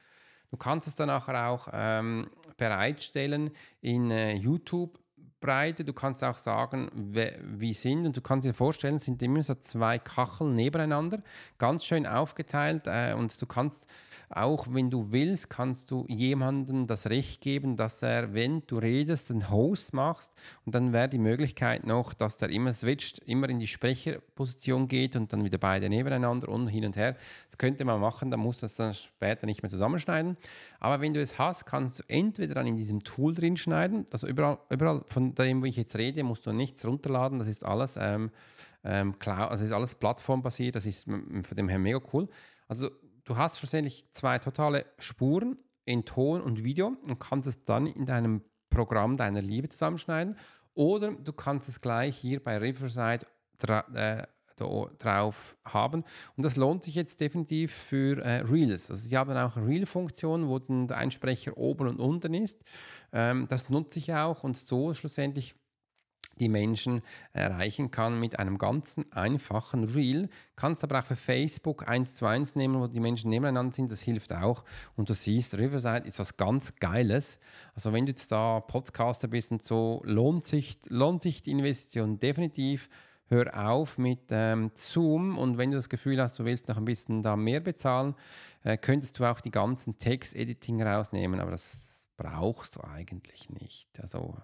Du 0.50 0.58
kannst 0.58 0.86
es 0.86 0.96
dann 0.96 1.06
nachher 1.06 1.48
auch 1.48 1.68
ähm, 1.72 2.28
bereitstellen 2.58 3.52
in 3.80 4.10
äh, 4.10 4.34
YouTube 4.34 5.01
Breite. 5.42 5.84
Du 5.84 5.92
kannst 5.92 6.24
auch 6.24 6.38
sagen, 6.38 6.90
wie 6.94 7.74
sind. 7.74 8.06
Und 8.06 8.16
du 8.16 8.22
kannst 8.22 8.46
dir 8.46 8.54
vorstellen, 8.54 8.98
sind 8.98 9.20
immer 9.22 9.42
so 9.42 9.54
zwei 9.56 9.98
Kacheln 9.98 10.54
nebeneinander, 10.54 11.18
ganz 11.58 11.84
schön 11.84 12.06
aufgeteilt. 12.06 12.86
Äh, 12.86 13.12
und 13.12 13.40
du 13.40 13.46
kannst 13.46 13.86
auch 14.34 14.66
wenn 14.70 14.90
du 14.90 15.12
willst, 15.12 15.50
kannst 15.50 15.90
du 15.90 16.06
jemandem 16.08 16.86
das 16.86 17.10
Recht 17.10 17.40
geben, 17.40 17.76
dass 17.76 18.02
er, 18.02 18.34
wenn 18.34 18.62
du 18.66 18.78
redest, 18.78 19.30
einen 19.30 19.50
Host 19.50 19.92
machst 19.92 20.32
und 20.64 20.74
dann 20.74 20.92
wäre 20.92 21.08
die 21.08 21.18
Möglichkeit 21.18 21.86
noch, 21.86 22.14
dass 22.14 22.38
der 22.38 22.50
immer 22.50 22.72
switcht, 22.72 23.18
immer 23.20 23.48
in 23.48 23.58
die 23.58 23.66
Sprecherposition 23.66 24.86
geht 24.86 25.16
und 25.16 25.32
dann 25.32 25.44
wieder 25.44 25.58
beide 25.58 25.88
nebeneinander 25.88 26.48
und 26.48 26.68
hin 26.68 26.84
und 26.84 26.96
her. 26.96 27.16
Das 27.48 27.58
könnte 27.58 27.84
man 27.84 28.00
machen, 28.00 28.30
dann 28.30 28.40
muss 28.40 28.60
das 28.60 28.76
dann 28.76 28.94
später 28.94 29.46
nicht 29.46 29.62
mehr 29.62 29.70
zusammenschneiden. 29.70 30.36
Aber 30.80 31.00
wenn 31.00 31.14
du 31.14 31.20
es 31.20 31.38
hast, 31.38 31.66
kannst 31.66 32.00
du 32.00 32.04
entweder 32.08 32.54
dann 32.54 32.66
in 32.66 32.76
diesem 32.76 33.04
Tool 33.04 33.34
drin 33.34 33.56
schneiden, 33.56 34.06
also 34.12 34.26
überall, 34.26 34.58
überall 34.70 35.02
von 35.06 35.34
dem, 35.34 35.60
wo 35.60 35.66
ich 35.66 35.76
jetzt 35.76 35.96
rede, 35.96 36.22
musst 36.24 36.46
du 36.46 36.52
nichts 36.52 36.86
runterladen, 36.86 37.38
das 37.38 37.48
ist 37.48 37.64
alles 37.64 37.98
ähm, 38.00 38.30
ähm, 38.84 39.18
Cloud, 39.18 39.50
also 39.50 39.64
ist 39.64 39.72
alles 39.72 39.94
plattformbasiert, 39.94 40.74
das 40.74 40.86
ist 40.86 41.04
von 41.04 41.56
dem 41.56 41.68
her 41.68 41.78
mega 41.78 42.00
cool. 42.12 42.28
Also 42.68 42.90
du 43.24 43.36
hast 43.36 43.58
schlussendlich 43.58 44.06
zwei 44.12 44.38
totale 44.38 44.86
Spuren 44.98 45.58
in 45.84 46.04
Ton 46.04 46.40
und 46.40 46.62
Video 46.64 46.96
und 47.02 47.18
kannst 47.18 47.48
es 47.48 47.64
dann 47.64 47.86
in 47.86 48.06
deinem 48.06 48.42
Programm 48.70 49.16
deiner 49.16 49.42
Liebe 49.42 49.68
zusammenschneiden. 49.68 50.36
Oder 50.74 51.12
du 51.12 51.32
kannst 51.32 51.68
es 51.68 51.80
gleich 51.80 52.16
hier 52.16 52.42
bei 52.42 52.56
Riverside 52.58 53.26
äh, 53.94 54.22
drauf 54.98 55.56
haben. 55.64 56.04
Und 56.36 56.44
das 56.44 56.56
lohnt 56.56 56.84
sich 56.84 56.94
jetzt 56.94 57.20
definitiv 57.20 57.72
für 57.72 58.22
äh, 58.22 58.40
Reels. 58.40 58.90
Also 58.90 59.08
sie 59.08 59.16
haben 59.16 59.36
auch 59.36 59.56
eine 59.56 59.66
Reel-Funktion, 59.66 60.48
wo 60.48 60.58
dann 60.58 60.86
der 60.86 60.98
Einsprecher 60.98 61.56
oben 61.56 61.88
und 61.88 62.00
unten 62.00 62.34
ist. 62.34 62.64
Ähm, 63.12 63.46
das 63.48 63.68
nutze 63.70 63.98
ich 63.98 64.12
auch 64.14 64.44
und 64.44 64.56
so 64.56 64.94
schlussendlich 64.94 65.54
die 66.40 66.48
Menschen 66.48 67.02
erreichen 67.32 67.90
kann 67.90 68.18
mit 68.18 68.38
einem 68.38 68.58
ganzen 68.58 69.10
einfachen 69.12 69.84
Reel. 69.84 70.28
Kannst 70.56 70.84
aber 70.84 71.00
auch 71.00 71.04
für 71.04 71.16
Facebook 71.16 71.88
eins 71.88 72.16
zu 72.16 72.26
eins 72.26 72.54
nehmen, 72.54 72.80
wo 72.80 72.86
die 72.86 73.00
Menschen 73.00 73.30
nebeneinander 73.30 73.74
sind, 73.74 73.90
das 73.90 74.00
hilft 74.00 74.32
auch. 74.32 74.64
Und 74.96 75.08
du 75.08 75.14
siehst, 75.14 75.56
Riverside 75.56 76.06
ist 76.06 76.18
was 76.18 76.36
ganz 76.36 76.76
Geiles. 76.76 77.38
Also 77.74 77.92
wenn 77.92 78.06
du 78.06 78.10
jetzt 78.10 78.32
da 78.32 78.60
Podcaster 78.60 79.28
bist 79.28 79.50
und 79.50 79.62
so, 79.62 80.02
lohnt 80.04 80.44
sich, 80.44 80.78
lohnt 80.88 81.22
sich 81.22 81.42
die 81.42 81.50
Investition 81.50 82.18
definitiv. 82.18 82.88
Hör 83.28 83.66
auf 83.66 83.96
mit 83.96 84.24
ähm, 84.28 84.72
Zoom 84.74 85.38
und 85.38 85.56
wenn 85.56 85.70
du 85.70 85.76
das 85.76 85.88
Gefühl 85.88 86.20
hast, 86.20 86.38
du 86.38 86.44
willst 86.44 86.68
noch 86.68 86.76
ein 86.76 86.84
bisschen 86.84 87.22
da 87.22 87.34
mehr 87.34 87.60
bezahlen, 87.60 88.14
äh, 88.62 88.76
könntest 88.76 89.18
du 89.18 89.24
auch 89.24 89.40
die 89.40 89.50
ganzen 89.50 89.96
Text-Editing 89.96 90.82
rausnehmen, 90.82 91.40
aber 91.40 91.52
das 91.52 92.08
brauchst 92.18 92.76
du 92.76 92.84
eigentlich 92.84 93.48
nicht. 93.48 93.88
Also 94.00 94.36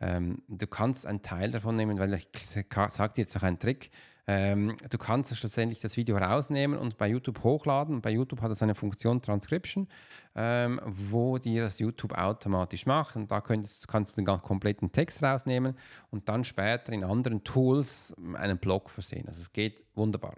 ähm, 0.00 0.42
du 0.48 0.66
kannst 0.66 1.06
einen 1.06 1.22
Teil 1.22 1.50
davon 1.50 1.76
nehmen, 1.76 1.98
weil 1.98 2.14
ich 2.14 2.46
sage 2.46 3.14
dir 3.14 3.22
jetzt 3.22 3.36
auch 3.36 3.42
einen 3.42 3.58
Trick. 3.58 3.90
Ähm, 4.28 4.76
du 4.90 4.98
kannst 4.98 5.36
schlussendlich 5.36 5.80
das 5.80 5.96
Video 5.96 6.16
rausnehmen 6.16 6.76
und 6.76 6.98
bei 6.98 7.08
YouTube 7.08 7.44
hochladen. 7.44 8.02
Bei 8.02 8.10
YouTube 8.10 8.42
hat 8.42 8.50
es 8.50 8.60
eine 8.60 8.74
Funktion 8.74 9.22
Transcription, 9.22 9.86
ähm, 10.34 10.80
wo 10.84 11.38
dir 11.38 11.62
das 11.62 11.78
YouTube 11.78 12.12
automatisch 12.12 12.86
macht. 12.86 13.14
Und 13.14 13.30
da 13.30 13.40
könntest, 13.40 13.86
kannst 13.86 14.18
du 14.18 14.22
den 14.22 14.42
kompletten 14.42 14.90
Text 14.90 15.22
rausnehmen 15.22 15.76
und 16.10 16.28
dann 16.28 16.44
später 16.44 16.92
in 16.92 17.04
anderen 17.04 17.44
Tools 17.44 18.14
einen 18.34 18.58
Blog 18.58 18.90
versehen. 18.90 19.28
Also 19.28 19.42
es 19.42 19.52
geht 19.52 19.84
wunderbar. 19.94 20.34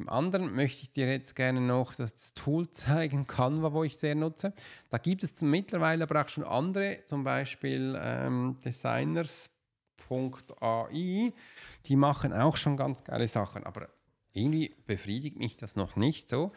Im 0.00 0.08
anderen 0.08 0.54
möchte 0.54 0.84
ich 0.84 0.92
dir 0.92 1.06
jetzt 1.12 1.36
gerne 1.36 1.60
noch 1.60 1.94
das 1.94 2.32
Tool 2.32 2.70
zeigen, 2.72 3.26
Canva, 3.26 3.74
wo 3.74 3.84
ich 3.84 3.98
sehr 3.98 4.14
nutze. 4.14 4.54
Da 4.88 4.96
gibt 4.96 5.22
es 5.22 5.42
mittlerweile 5.42 6.04
aber 6.04 6.22
auch 6.22 6.28
schon 6.30 6.44
andere, 6.44 7.04
zum 7.04 7.22
Beispiel 7.22 8.00
ähm, 8.02 8.56
Designers.ai, 8.64 9.50
die 11.84 11.96
machen 11.96 12.32
auch 12.32 12.56
schon 12.56 12.78
ganz 12.78 13.04
geile 13.04 13.28
Sachen, 13.28 13.64
aber 13.64 13.90
irgendwie 14.32 14.74
befriedigt 14.86 15.38
mich 15.38 15.58
das 15.58 15.76
noch 15.76 15.96
nicht 15.96 16.30
so. 16.30 16.52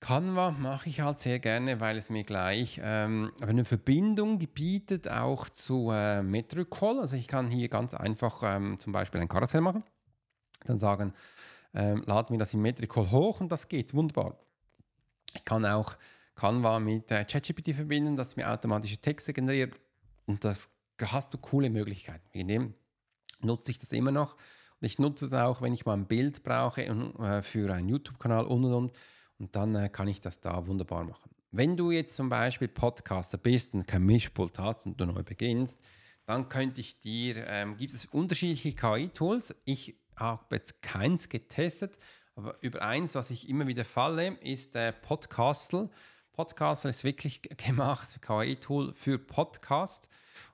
Canva 0.00 0.50
mache 0.50 0.88
ich 0.88 1.02
halt 1.02 1.20
sehr 1.20 1.38
gerne, 1.38 1.78
weil 1.78 1.96
es 1.96 2.10
mir 2.10 2.24
gleich 2.24 2.80
ähm, 2.82 3.30
eine 3.40 3.64
Verbindung 3.64 4.38
bietet 4.38 5.08
auch 5.08 5.48
zu 5.48 5.92
äh, 5.92 6.20
Metricol. 6.20 6.98
Also 6.98 7.14
ich 7.14 7.28
kann 7.28 7.48
hier 7.48 7.68
ganz 7.68 7.94
einfach 7.94 8.42
ähm, 8.44 8.80
zum 8.80 8.92
Beispiel 8.92 9.20
ein 9.20 9.28
Karussell 9.28 9.60
machen, 9.60 9.84
dann 10.64 10.80
sagen, 10.80 11.14
ähm, 11.76 12.02
laden 12.06 12.32
wir 12.32 12.38
das 12.38 12.54
in 12.54 12.62
Metrical 12.62 13.10
hoch 13.10 13.40
und 13.40 13.52
das 13.52 13.68
geht 13.68 13.94
wunderbar. 13.94 14.38
Ich 15.34 15.44
kann 15.44 15.64
auch 15.66 15.96
Canva 16.34 16.80
mit 16.80 17.10
äh, 17.10 17.24
ChatGPT 17.24 17.74
verbinden, 17.74 18.16
das 18.16 18.36
mir 18.36 18.50
automatische 18.50 18.98
Texte 18.98 19.32
generiert 19.32 19.78
und 20.24 20.44
das 20.44 20.70
hast 21.00 21.34
du 21.34 21.38
coole 21.38 21.70
Möglichkeiten. 21.70 22.26
In 22.32 22.48
dem 22.48 22.74
nutze 23.40 23.70
ich 23.70 23.78
das 23.78 23.92
immer 23.92 24.10
noch 24.10 24.34
und 24.80 24.86
ich 24.86 24.98
nutze 24.98 25.26
es 25.26 25.32
auch, 25.32 25.60
wenn 25.60 25.74
ich 25.74 25.86
mal 25.86 25.94
ein 25.94 26.06
Bild 26.06 26.42
brauche 26.42 26.84
äh, 26.84 27.42
für 27.42 27.72
einen 27.72 27.88
YouTube-Kanal 27.88 28.46
und 28.46 28.64
und 28.64 28.72
und 28.72 28.92
und 29.38 29.54
dann 29.54 29.74
äh, 29.74 29.88
kann 29.88 30.08
ich 30.08 30.20
das 30.20 30.40
da 30.40 30.66
wunderbar 30.66 31.04
machen. 31.04 31.30
Wenn 31.50 31.76
du 31.76 31.90
jetzt 31.90 32.16
zum 32.16 32.28
Beispiel 32.28 32.68
Podcaster 32.68 33.38
bist 33.38 33.74
und 33.74 33.86
kein 33.86 34.02
Mischpult 34.02 34.58
hast 34.58 34.86
und 34.86 35.00
du 35.00 35.06
neu 35.06 35.22
beginnst, 35.22 35.80
dann 36.24 36.48
könnte 36.48 36.80
ich 36.80 36.98
dir, 36.98 37.46
ähm, 37.46 37.76
gibt 37.76 37.94
es 37.94 38.06
unterschiedliche 38.06 38.72
KI-Tools. 38.72 39.54
Ich 39.64 39.94
habe 40.16 40.56
jetzt 40.56 40.82
keins 40.82 41.28
getestet, 41.28 41.98
aber 42.34 42.56
über 42.60 42.82
eins, 42.82 43.14
was 43.14 43.30
ich 43.30 43.48
immer 43.48 43.66
wieder 43.66 43.84
falle, 43.84 44.34
ist 44.40 44.74
der 44.74 44.92
Podcastle. 44.92 45.90
Podcastle 46.32 46.90
ist 46.90 47.04
wirklich 47.04 47.42
gemacht, 47.56 48.20
KI-Tool 48.20 48.94
für 48.94 49.18
Podcast. 49.18 50.08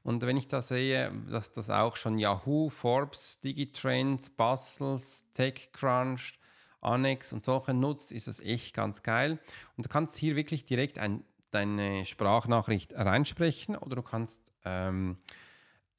Und 0.05 0.23
wenn 0.23 0.37
ich 0.37 0.47
da 0.47 0.63
sehe, 0.63 1.13
dass 1.29 1.51
das 1.51 1.71
auch 1.71 1.97
schon 1.97 2.19
Yahoo, 2.19 2.71
Forbes, 2.71 3.41
Digitrends, 3.41 4.31
Bustles, 4.31 5.27
TechCrunch, 5.33 6.39
Annex 6.81 7.33
und 7.33 7.45
solche 7.45 7.75
nutzt, 7.75 8.13
ist 8.13 8.29
das 8.29 8.41
echt 8.41 8.75
ganz 8.75 9.03
geil. 9.03 9.39
Und 9.77 9.87
du 9.87 9.89
kannst 9.89 10.17
hier 10.17 10.37
wirklich 10.37 10.65
direkt 10.65 10.99
ein, 10.99 11.25
deine 11.51 12.05
Sprachnachricht 12.05 12.95
reinsprechen 12.95 13.77
oder 13.77 13.97
du 13.97 14.03
kannst 14.03 14.53
ähm, 14.65 15.19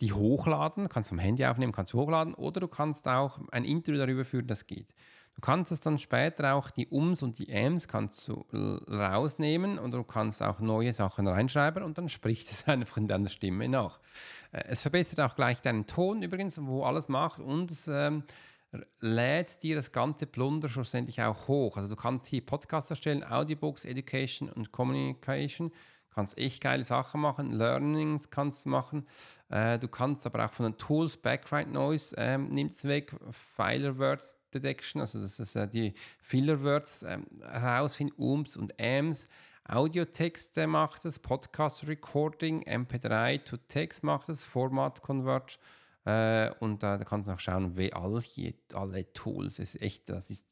die 0.01 0.13
hochladen, 0.13 0.89
kannst 0.89 1.11
am 1.11 1.19
Handy 1.19 1.45
aufnehmen, 1.45 1.71
kannst 1.71 1.93
hochladen 1.93 2.33
oder 2.33 2.59
du 2.59 2.67
kannst 2.67 3.07
auch 3.07 3.39
ein 3.51 3.65
Interview 3.65 3.99
darüber 3.99 4.25
führen, 4.25 4.47
das 4.47 4.65
geht. 4.65 4.93
Du 5.35 5.41
kannst 5.41 5.71
es 5.71 5.79
dann 5.79 5.97
später 5.97 6.53
auch 6.53 6.69
die 6.69 6.87
Ums 6.91 7.23
und 7.23 7.39
die 7.39 7.49
Ms 7.49 7.87
kannst 7.87 8.27
du 8.27 8.45
rausnehmen 8.87 9.79
und 9.79 9.91
du 9.91 10.03
kannst 10.03 10.43
auch 10.43 10.59
neue 10.59 10.93
Sachen 10.93 11.27
reinschreiben 11.27 11.83
und 11.83 11.97
dann 11.97 12.09
spricht 12.09 12.49
es 12.51 12.67
einfach 12.67 12.97
in 12.97 13.07
deiner 13.07 13.29
Stimme 13.29 13.67
nach. 13.67 13.99
Äh, 14.51 14.63
es 14.67 14.81
verbessert 14.81 15.19
auch 15.19 15.35
gleich 15.35 15.61
deinen 15.61 15.87
Ton 15.87 16.21
übrigens, 16.21 16.59
wo 16.61 16.83
alles 16.83 17.09
macht 17.09 17.39
und 17.39 17.71
es 17.71 17.87
ähm, 17.87 18.23
lädt 18.99 19.61
dir 19.63 19.75
das 19.75 19.91
ganze 19.91 20.25
Plunder 20.27 20.69
schlussendlich 20.69 21.21
auch 21.21 21.47
hoch. 21.47 21.77
Also 21.77 21.95
du 21.95 22.01
kannst 22.01 22.27
hier 22.27 22.45
Podcasts 22.45 22.89
erstellen, 22.89 23.23
Audiobooks, 23.23 23.85
Education 23.85 24.49
und 24.49 24.71
Communication 24.71 25.71
kannst 26.13 26.37
echt 26.37 26.61
geile 26.61 26.85
Sachen 26.85 27.21
machen, 27.21 27.51
Learnings 27.51 28.29
kannst 28.29 28.65
du 28.65 28.69
machen. 28.69 29.07
Äh, 29.49 29.79
du 29.79 29.87
kannst 29.87 30.25
aber 30.25 30.45
auch 30.45 30.51
von 30.53 30.65
den 30.65 30.77
Tools, 30.77 31.17
Background 31.17 31.71
Noise 31.71 32.15
ähm, 32.17 32.49
nimmt 32.49 32.73
es 32.73 32.83
weg, 32.85 33.15
Filer 33.31 33.97
Words 33.97 34.37
Detection, 34.53 35.01
also 35.01 35.19
das 35.21 35.39
ist 35.39 35.55
äh, 35.55 35.67
die 35.67 35.93
Filler 36.21 36.61
Words 36.63 37.03
ähm, 37.03 37.25
herausfinden, 37.41 38.13
Ums 38.17 38.57
und 38.57 38.79
Ams. 38.79 39.27
Audiotexte 39.65 40.67
macht 40.67 41.05
es, 41.05 41.19
Podcast 41.19 41.87
Recording, 41.87 42.63
MP3 42.63 43.43
to 43.43 43.57
Text 43.57 44.03
macht 44.03 44.29
es, 44.29 44.43
Format 44.43 45.01
Convert. 45.01 45.57
Äh, 46.05 46.51
und 46.59 46.83
äh, 46.83 46.97
da 46.97 47.03
kannst 47.05 47.29
du 47.29 47.33
auch 47.33 47.39
schauen, 47.39 47.77
wie 47.77 47.93
alle, 47.93 48.21
alle 48.73 49.13
Tools, 49.13 49.55
das 49.55 49.75
ist 49.75 49.81
echt, 49.81 50.09
das 50.09 50.29
ist 50.29 50.47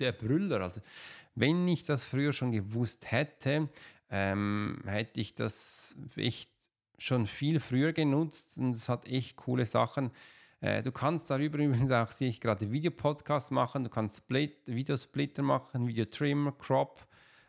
der 0.00 0.12
Brüller. 0.12 0.62
Also, 0.62 0.80
wenn 1.34 1.66
ich 1.68 1.84
das 1.84 2.04
früher 2.04 2.32
schon 2.32 2.52
gewusst 2.52 3.10
hätte, 3.10 3.68
ähm, 4.10 4.82
hätte 4.86 5.20
ich 5.20 5.34
das 5.34 5.96
echt 6.16 6.50
schon 6.98 7.26
viel 7.26 7.60
früher 7.60 7.92
genutzt 7.92 8.58
und 8.58 8.76
es 8.76 8.88
hat 8.88 9.06
echt 9.06 9.36
coole 9.36 9.66
Sachen. 9.66 10.10
Äh, 10.60 10.82
du 10.82 10.92
kannst 10.92 11.30
darüber 11.30 11.58
übrigens 11.58 11.90
auch, 11.90 12.10
sehe 12.10 12.28
ich 12.28 12.40
gerade, 12.40 12.70
Videopodcasts 12.70 13.50
machen, 13.50 13.84
du 13.84 13.90
kannst 13.90 14.18
Split, 14.18 14.56
Videosplitter 14.66 15.42
machen, 15.42 15.86
Videotrimmer, 15.86 16.52
Crop. 16.52 17.06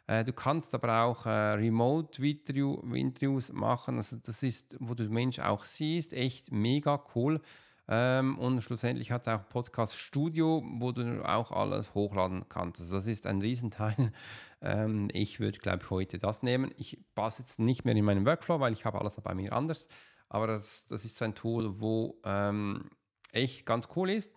Äh, 0.08 0.24
du 0.24 0.34
kannst 0.34 0.74
aber 0.76 1.02
auch 1.02 1.26
äh, 1.26 1.30
Remote-Interviews 1.30 3.52
machen. 3.54 3.98
Also 3.98 4.18
das 4.18 4.44
ist, 4.44 4.78
wo 4.80 4.94
du 4.94 5.04
den 5.04 5.14
Mensch 5.14 5.40
auch 5.40 5.64
siehst, 5.64 6.14
echt 6.14 6.52
mega 6.52 7.04
cool. 7.16 7.42
Ähm, 7.88 8.38
und 8.40 8.62
schlussendlich 8.62 9.12
hat 9.12 9.22
es 9.22 9.28
auch 9.28 9.48
Podcast 9.48 9.96
Studio, 9.98 10.64
wo 10.78 10.92
du 10.92 11.24
auch 11.24 11.52
alles 11.52 11.94
hochladen 11.94 12.46
kannst. 12.50 12.82
Also 12.82 12.96
das 12.96 13.08
ist 13.08 13.28
ein 13.28 13.42
Riesenteil. 13.42 14.12
Ähm, 14.62 15.10
ich 15.12 15.40
würde, 15.40 15.60
glaube 15.60 15.84
ich, 15.84 15.90
heute 15.92 16.18
das 16.18 16.42
nehmen. 16.42 16.72
Ich 16.78 16.98
passe 17.14 17.44
jetzt 17.44 17.60
nicht 17.60 17.86
mehr 17.86 17.96
in 17.96 18.04
meinen 18.04 18.26
Workflow, 18.26 18.60
weil 18.60 18.74
ich 18.74 18.84
habe 18.84 19.00
alles 19.00 19.22
bei 19.22 19.36
mir 19.36 19.54
anders. 19.54 19.88
Aber 20.28 20.48
das, 20.48 20.88
das 20.88 21.06
ist 21.06 21.18
so 21.18 21.26
ein 21.26 21.36
Tool, 21.36 21.80
wo 21.80 22.20
ähm, 22.24 22.90
echt 23.32 23.68
ganz 23.68 23.90
cool 23.96 24.10
ist. 24.10 24.34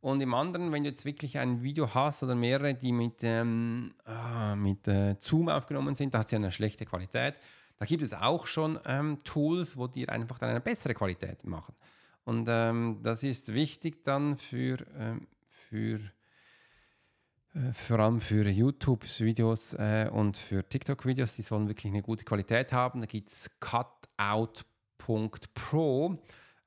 Und 0.00 0.20
im 0.20 0.34
anderen, 0.34 0.72
wenn 0.72 0.82
du 0.82 0.90
jetzt 0.90 1.04
wirklich 1.04 1.38
ein 1.38 1.62
Video 1.62 1.94
hast 1.94 2.22
oder 2.22 2.34
mehrere, 2.34 2.74
die 2.74 2.92
mit, 2.92 3.20
ähm, 3.22 3.94
ah, 4.04 4.54
mit 4.54 4.86
äh, 4.88 5.16
Zoom 5.18 5.48
aufgenommen 5.48 5.94
sind, 5.94 6.12
da 6.12 6.18
hast 6.18 6.30
du 6.30 6.36
ja 6.36 6.40
eine 6.40 6.52
schlechte 6.52 6.84
Qualität. 6.84 7.34
Da 7.78 7.86
gibt 7.86 8.02
es 8.02 8.12
auch 8.12 8.46
schon 8.46 8.78
ähm, 8.84 9.18
Tools, 9.24 9.76
wo 9.76 9.86
dir 9.86 10.10
einfach 10.10 10.38
dann 10.38 10.50
eine 10.50 10.60
bessere 10.60 10.94
Qualität 10.94 11.44
machen. 11.44 11.74
Und 12.24 12.46
ähm, 12.48 13.00
das 13.02 13.22
ist 13.22 13.52
wichtig 13.54 14.04
dann 14.04 14.36
für, 14.36 14.78
ähm, 14.96 15.26
für 15.48 16.00
äh, 17.54 17.72
vor 17.72 17.98
allem 17.98 18.20
für 18.20 18.48
YouTube-Videos 18.48 19.74
äh, 19.74 20.08
und 20.12 20.36
für 20.36 20.68
TikTok-Videos, 20.68 21.34
die 21.34 21.42
sollen 21.42 21.68
wirklich 21.68 21.92
eine 21.92 22.02
gute 22.02 22.24
Qualität 22.24 22.72
haben. 22.72 23.00
Da 23.00 23.06
gibt 23.06 23.30
es 23.30 23.50
cutout.pro 23.58 24.58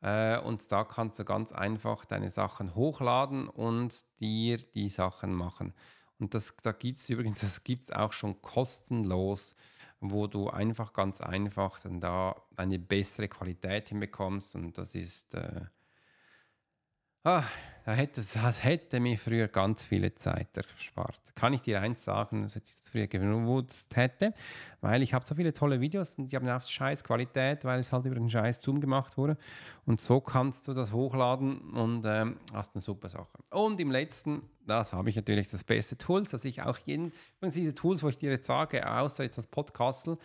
äh, 0.02 0.38
und 0.40 0.72
da 0.72 0.84
kannst 0.84 1.20
du 1.20 1.24
ganz 1.24 1.54
einfach 1.54 2.04
deine 2.06 2.30
Sachen 2.30 2.76
hochladen 2.76 3.48
und 3.48 4.04
dir 4.20 4.58
die 4.58 4.90
Sachen 4.90 5.34
machen. 5.34 5.74
Und 6.20 6.34
das, 6.34 6.54
da 6.62 6.74
gibt 6.74 7.00
es 7.00 7.10
übrigens, 7.10 7.40
das 7.42 7.64
gibt 7.64 7.84
es 7.84 7.92
auch 7.92 8.12
schon 8.12 8.42
kostenlos 8.42 9.56
wo 10.06 10.28
du 10.28 10.50
einfach 10.50 10.92
ganz 10.92 11.22
einfach 11.22 11.80
dann 11.80 12.02
da 12.02 12.36
eine 12.58 12.78
bessere 12.78 13.30
Qualität 13.30 13.90
hinbekommst 13.90 14.56
und 14.56 14.78
das 14.78 14.96
ist 14.96 15.34
äh, 15.34 15.62
ah, 17.24 17.44
da 17.86 17.92
hätte, 17.92 18.22
das 18.22 18.64
hätte 18.64 19.00
mir 19.02 19.18
früher 19.18 19.50
ganz 19.50 19.84
viele 19.84 20.16
Zeit 20.16 20.56
erspart. 20.56 21.20
Kann 21.36 21.52
ich 21.52 21.62
dir 21.62 21.82
eins 21.82 22.04
sagen, 22.04 22.44
dass 22.44 22.56
ich 22.56 22.64
das 22.64 22.90
früher 22.90 23.08
gewusst 23.08 23.96
hätte, 23.98 24.34
weil 24.80 25.02
ich 25.02 25.14
habe 25.14 25.26
so 25.26 25.36
viele 25.36 25.52
tolle 25.52 25.82
Videos 25.82 26.16
und 26.18 26.32
die 26.32 26.36
haben 26.38 26.48
auf 26.48 26.66
scheiß 26.66 27.04
Qualität, 27.04 27.66
weil 27.66 27.82
es 27.82 27.92
halt 27.92 28.06
über 28.06 28.16
den 28.16 28.30
scheiß 28.30 28.62
Zoom 28.62 28.80
gemacht 28.80 29.18
wurde. 29.18 29.38
Und 29.86 30.00
so 30.00 30.22
kannst 30.22 30.68
du 30.68 30.74
das 30.74 30.94
hochladen 30.94 31.60
und 31.72 32.06
ähm, 32.06 32.38
hast 32.54 32.76
eine 32.76 32.82
super 32.82 33.10
Sache. 33.10 33.28
Und 33.52 33.80
im 33.82 33.92
letzten, 33.92 34.44
das 34.66 34.94
habe 34.94 35.10
ich 35.10 35.18
natürlich 35.18 35.50
das 35.50 35.66
beste 35.66 35.98
Tools, 35.98 36.30
dass 36.30 36.46
ich 36.46 36.62
auch 36.62 36.78
jeden, 36.86 37.12
übrigens 37.38 37.56
diese 37.56 37.74
Tools, 37.74 38.02
wo 38.02 38.08
ich 38.08 38.18
dir 38.18 38.32
jetzt 38.32 38.46
sage, 38.46 38.90
außer 38.90 39.24
jetzt 39.24 39.38
das 39.38 39.48
Podcastle, 39.48 40.18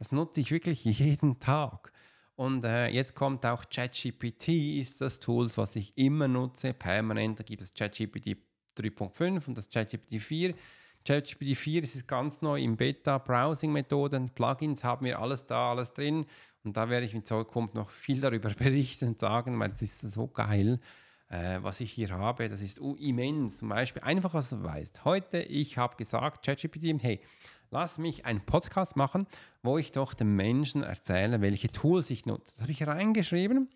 das 0.00 0.10
nutze 0.10 0.40
ich 0.40 0.50
wirklich 0.50 0.84
jeden 0.84 1.38
Tag. 1.38 1.92
Und 2.36 2.64
äh, 2.64 2.88
jetzt 2.88 3.14
kommt 3.14 3.46
auch 3.46 3.64
ChatGPT, 3.68 4.48
ist 4.80 5.00
das 5.00 5.20
Tool, 5.20 5.48
was 5.56 5.76
ich 5.76 5.96
immer 5.96 6.26
nutze, 6.26 6.74
permanent. 6.74 7.38
Da 7.38 7.44
gibt 7.44 7.62
es 7.62 7.72
ChatGPT 7.72 8.36
3.5 8.76 9.46
und 9.46 9.56
das 9.56 9.70
ChatGPT 9.70 10.20
4. 10.20 10.54
ChatGPT 11.04 11.56
4 11.56 11.82
ist 11.84 12.08
ganz 12.08 12.42
neu 12.42 12.60
im 12.60 12.76
Beta-Browsing-Methoden. 12.76 14.30
Plugins 14.30 14.82
haben 14.82 15.06
wir 15.06 15.20
alles 15.20 15.46
da, 15.46 15.70
alles 15.70 15.92
drin. 15.92 16.26
Und 16.64 16.76
da 16.76 16.88
werde 16.88 17.06
ich 17.06 17.14
in 17.14 17.24
Zukunft 17.24 17.74
noch 17.74 17.90
viel 17.90 18.20
darüber 18.20 18.48
berichten 18.58 19.08
und 19.08 19.20
sagen, 19.20 19.58
weil 19.60 19.70
es 19.70 19.82
ist 19.82 20.00
so 20.00 20.26
geil, 20.26 20.80
äh, 21.28 21.58
was 21.60 21.80
ich 21.80 21.92
hier 21.92 22.10
habe. 22.10 22.48
Das 22.48 22.62
ist 22.62 22.78
immens. 22.78 23.58
Zum 23.58 23.68
Beispiel, 23.68 24.02
einfach 24.02 24.34
was 24.34 24.50
du 24.50 24.62
weißt. 24.64 25.04
Heute, 25.04 25.38
ich 25.42 25.78
habe 25.78 25.96
gesagt, 25.96 26.44
ChatGPT, 26.44 27.00
hey, 27.00 27.20
lass 27.74 27.98
mich 27.98 28.24
einen 28.24 28.40
Podcast 28.40 28.94
machen, 28.94 29.26
wo 29.64 29.78
ich 29.78 29.90
doch 29.90 30.14
den 30.14 30.36
Menschen 30.36 30.84
erzähle, 30.84 31.40
welche 31.40 31.72
Tools 31.72 32.08
ich 32.10 32.24
nutze. 32.24 32.52
Das 32.54 32.62
habe 32.62 32.70
ich 32.70 32.86
reingeschrieben 32.86 33.68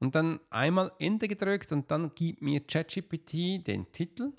und 0.00 0.16
dann 0.16 0.40
einmal 0.50 0.90
Enter 0.98 1.28
gedrückt 1.28 1.70
und 1.70 1.88
dann 1.92 2.12
gibt 2.16 2.42
mir 2.42 2.60
ChatGPT 2.66 3.64
den 3.64 3.92
Titel, 3.92 4.32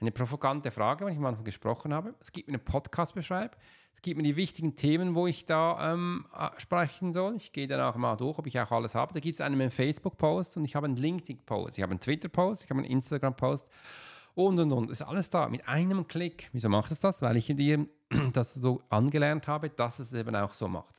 eine 0.00 0.10
provokante 0.10 0.72
Frage, 0.72 1.06
wenn 1.06 1.12
ich 1.12 1.18
am 1.18 1.26
Anfang 1.26 1.44
gesprochen 1.44 1.94
habe. 1.94 2.16
Es 2.20 2.32
gibt 2.32 2.48
mir 2.48 2.54
einen 2.54 2.64
Podcast-Beschreib. 2.64 3.56
Es 3.94 4.02
gibt 4.02 4.16
mir 4.16 4.24
die 4.24 4.34
wichtigen 4.34 4.74
Themen, 4.74 5.14
wo 5.14 5.28
ich 5.28 5.46
da 5.46 5.92
ähm, 5.92 6.26
äh, 6.36 6.48
sprechen 6.58 7.12
soll. 7.12 7.36
Ich 7.36 7.52
gehe 7.52 7.68
dann 7.68 7.80
auch 7.80 7.94
mal 7.94 8.16
durch, 8.16 8.38
ob 8.38 8.48
ich 8.48 8.58
auch 8.58 8.72
alles 8.72 8.96
habe. 8.96 9.14
Da 9.14 9.20
gibt 9.20 9.34
es 9.34 9.40
einen 9.40 9.70
Facebook-Post 9.70 10.56
und 10.56 10.64
ich 10.64 10.74
habe 10.74 10.86
einen 10.86 10.96
LinkedIn-Post. 10.96 11.78
Ich 11.78 11.82
habe 11.82 11.92
einen 11.92 12.00
Twitter-Post, 12.00 12.64
ich 12.64 12.70
habe 12.70 12.80
einen 12.80 12.90
Instagram-Post 12.90 13.70
und 14.34 14.58
und 14.58 14.72
und. 14.72 14.90
Ist 14.90 15.02
alles 15.02 15.30
da 15.30 15.48
mit 15.48 15.66
einem 15.68 16.06
Klick. 16.06 16.48
Wieso 16.52 16.68
macht 16.68 16.90
es 16.92 17.00
das? 17.00 17.22
Weil 17.22 17.36
ich 17.36 17.46
dir 17.46 17.86
das 18.32 18.54
so 18.54 18.82
angelernt 18.88 19.46
habe, 19.48 19.70
dass 19.70 19.98
es 19.98 20.12
eben 20.12 20.34
auch 20.36 20.54
so 20.54 20.68
macht. 20.68 20.94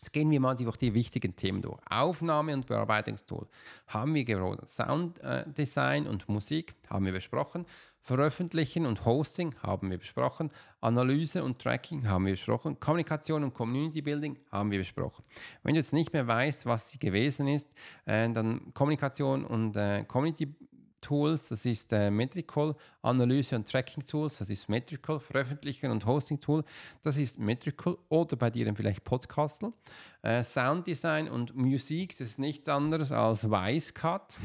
Jetzt 0.00 0.12
gehen 0.12 0.30
wir 0.30 0.38
mal 0.38 0.54
durch 0.54 0.76
die 0.76 0.92
wichtigen 0.92 1.34
Themen 1.34 1.62
durch. 1.62 1.80
Aufnahme- 1.88 2.52
und 2.52 2.66
Bearbeitungstool 2.66 3.48
haben 3.86 4.14
wir 4.14 4.24
gewonnen. 4.24 4.66
Sounddesign 4.66 6.06
und 6.06 6.28
Musik 6.28 6.74
haben 6.90 7.06
wir 7.06 7.12
besprochen. 7.12 7.64
Veröffentlichen 8.02 8.84
und 8.84 9.06
Hosting 9.06 9.54
haben 9.62 9.90
wir 9.90 9.96
besprochen. 9.96 10.50
Analyse 10.82 11.42
und 11.42 11.58
Tracking 11.58 12.06
haben 12.06 12.26
wir 12.26 12.34
besprochen. 12.34 12.78
Kommunikation 12.78 13.44
und 13.44 13.54
Community 13.54 14.02
Building 14.02 14.38
haben 14.52 14.70
wir 14.70 14.78
besprochen. 14.78 15.24
Wenn 15.62 15.72
du 15.72 15.80
jetzt 15.80 15.94
nicht 15.94 16.12
mehr 16.12 16.26
weißt, 16.26 16.66
was 16.66 16.90
sie 16.90 16.98
gewesen 16.98 17.48
ist, 17.48 17.72
äh, 18.04 18.30
dann 18.30 18.74
Kommunikation 18.74 19.46
und 19.46 19.74
äh, 19.76 20.04
Community 20.04 20.54
Tools, 21.04 21.48
das 21.48 21.64
ist 21.66 21.92
äh, 21.92 22.10
Metrical, 22.10 22.74
Analyse 23.02 23.56
und 23.56 23.70
Tracking 23.70 24.04
Tools, 24.04 24.38
das 24.38 24.48
ist 24.48 24.68
Metrical, 24.68 25.20
Veröffentlichen 25.20 25.90
und 25.90 26.06
Hosting 26.06 26.40
Tool, 26.40 26.64
das 27.02 27.18
ist 27.18 27.38
Metrical 27.38 27.98
oder 28.08 28.36
bei 28.36 28.50
dir 28.50 28.74
vielleicht 28.74 29.04
Podcastle. 29.04 29.72
Äh, 30.22 30.42
Sound 30.42 30.86
Design 30.86 31.28
und 31.28 31.54
Musik, 31.54 32.16
das 32.16 32.30
ist 32.30 32.38
nichts 32.38 32.68
anderes 32.68 33.12
als 33.12 33.48
Wisecut, 33.48 34.38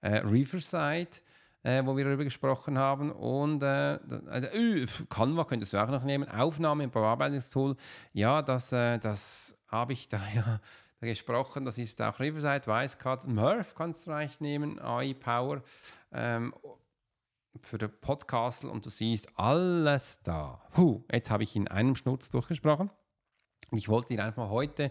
äh, 0.00 0.16
Riverside, 0.18 1.10
äh, 1.62 1.84
wo 1.84 1.96
wir 1.96 2.04
darüber 2.04 2.24
gesprochen 2.24 2.78
haben. 2.78 3.12
Und 3.12 3.62
äh, 3.62 3.94
äh, 3.94 4.86
Canva 5.08 5.44
könntest 5.44 5.72
du 5.72 5.78
auch 5.78 5.90
noch 5.90 6.04
nehmen. 6.04 6.28
Aufnahme 6.28 6.84
im 6.84 6.90
Bearbeitungstool. 6.90 7.76
Ja, 8.12 8.42
das, 8.42 8.72
äh, 8.72 8.98
das 8.98 9.56
habe 9.68 9.92
ich 9.92 10.08
da 10.08 10.20
ja 10.34 10.60
gesprochen. 11.00 11.64
Das 11.64 11.78
ist 11.78 12.00
auch 12.02 12.20
Riverside, 12.20 12.66
Wisecut, 12.66 13.26
Murph 13.26 13.74
kannst 13.74 14.06
du 14.06 14.10
reich 14.10 14.40
nehmen, 14.40 14.78
AI 14.78 15.14
Power 15.14 15.62
ähm, 16.12 16.54
für 17.62 17.78
den 17.78 17.90
Podcast 18.00 18.64
und 18.64 18.84
du 18.84 18.90
siehst 18.90 19.28
alles 19.38 20.20
da. 20.22 20.62
Huh, 20.76 21.02
jetzt 21.10 21.30
habe 21.30 21.42
ich 21.42 21.56
in 21.56 21.68
einem 21.68 21.96
Schnutz 21.96 22.30
durchgesprochen. 22.30 22.90
Ich 23.72 23.88
wollte 23.88 24.14
dir 24.14 24.24
einfach 24.24 24.50
heute 24.50 24.90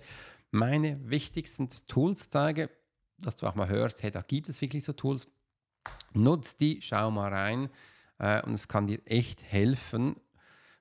meine 0.51 1.09
wichtigsten 1.09 1.69
Tools 1.87 2.29
zeige, 2.29 2.69
dass 3.17 3.35
du 3.35 3.47
auch 3.47 3.55
mal 3.55 3.69
hörst, 3.69 4.03
hey, 4.03 4.11
da 4.11 4.21
gibt 4.21 4.49
es 4.49 4.61
wirklich 4.61 4.83
so 4.83 4.93
Tools. 4.93 5.27
Nutz 6.13 6.57
die, 6.57 6.81
schau 6.81 7.11
mal 7.11 7.31
rein 7.31 7.69
äh, 8.17 8.41
und 8.43 8.53
es 8.53 8.67
kann 8.67 8.87
dir 8.87 8.99
echt 9.05 9.43
helfen, 9.43 10.15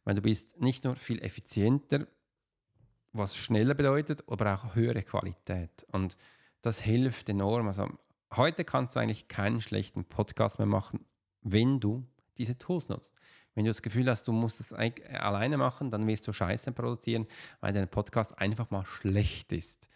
weil 0.04 0.14
du 0.14 0.22
bist 0.22 0.60
nicht 0.60 0.84
nur 0.84 0.96
viel 0.96 1.22
effizienter, 1.22 2.06
was 3.18 3.36
schneller 3.36 3.74
bedeutet, 3.74 4.24
aber 4.28 4.54
auch 4.54 4.74
höhere 4.74 5.02
Qualität. 5.02 5.86
Und 5.92 6.16
das 6.62 6.80
hilft 6.80 7.28
enorm. 7.28 7.66
Also 7.66 7.88
heute 8.34 8.64
kannst 8.64 8.96
du 8.96 9.00
eigentlich 9.00 9.28
keinen 9.28 9.60
schlechten 9.60 10.04
Podcast 10.04 10.58
mehr 10.58 10.66
machen, 10.66 11.04
wenn 11.42 11.80
du 11.80 12.06
diese 12.38 12.56
Tools 12.56 12.88
nutzt. 12.88 13.20
Wenn 13.54 13.64
du 13.64 13.70
das 13.70 13.82
Gefühl 13.82 14.08
hast, 14.08 14.28
du 14.28 14.32
musst 14.32 14.60
es 14.60 14.72
alleine 14.72 15.56
machen, 15.56 15.90
dann 15.90 16.06
wirst 16.06 16.26
du 16.28 16.32
Scheiße 16.32 16.72
produzieren, 16.72 17.26
weil 17.60 17.72
dein 17.72 17.88
Podcast 17.88 18.38
einfach 18.38 18.70
mal 18.70 18.84
schlecht 18.84 19.52
ist. 19.52 19.88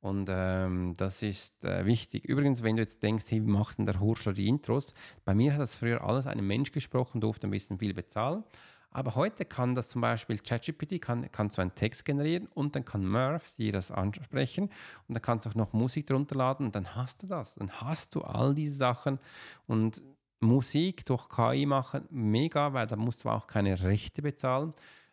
Und 0.00 0.28
ähm, 0.30 0.94
das 0.96 1.22
ist 1.22 1.64
äh, 1.64 1.84
wichtig. 1.84 2.24
Übrigens, 2.24 2.62
wenn 2.62 2.76
du 2.76 2.82
jetzt 2.82 3.02
denkst, 3.02 3.24
hey, 3.30 3.42
wie 3.44 3.50
macht 3.50 3.78
denn 3.78 3.86
der 3.86 3.98
Hurschler 3.98 4.32
die 4.32 4.46
Intros? 4.46 4.94
Bei 5.24 5.34
mir 5.34 5.52
hat 5.52 5.60
das 5.60 5.74
früher 5.74 6.04
alles 6.04 6.28
ein 6.28 6.46
Mensch 6.46 6.70
gesprochen, 6.70 7.20
durfte 7.20 7.48
ein 7.48 7.50
bisschen 7.50 7.78
viel 7.78 7.94
bezahlen. 7.94 8.44
Aber 8.90 9.14
heute 9.14 9.44
kann 9.44 9.74
das 9.74 9.90
zum 9.90 10.00
Beispiel 10.00 10.38
ChatGPT, 10.38 11.00
kann, 11.00 11.30
kannst 11.30 11.58
du 11.58 11.62
einen 11.62 11.74
Text 11.74 12.04
generieren 12.04 12.48
und 12.54 12.74
dann 12.74 12.84
kann 12.84 13.06
Murph 13.06 13.54
dir 13.56 13.72
das 13.72 13.90
ansprechen 13.90 14.70
und 15.06 15.14
dann 15.14 15.22
kannst 15.22 15.44
du 15.46 15.50
auch 15.50 15.54
noch 15.54 15.72
Musik 15.72 16.06
drunter 16.06 16.36
laden 16.36 16.66
und 16.66 16.74
dann 16.74 16.94
hast 16.96 17.22
du 17.22 17.26
das. 17.26 17.54
Dann 17.56 17.70
hast 17.80 18.14
du 18.14 18.22
all 18.22 18.54
diese 18.54 18.76
Sachen 18.76 19.18
und 19.66 20.02
Musik 20.40 21.04
durch 21.04 21.28
KI 21.28 21.66
machen, 21.66 22.04
mega, 22.10 22.72
weil 22.72 22.86
da 22.86 22.96
musst 22.96 23.24
du 23.24 23.28
auch 23.28 23.46
keine 23.46 23.82
Rechte 23.82 24.22
bezahlen. 24.22 24.72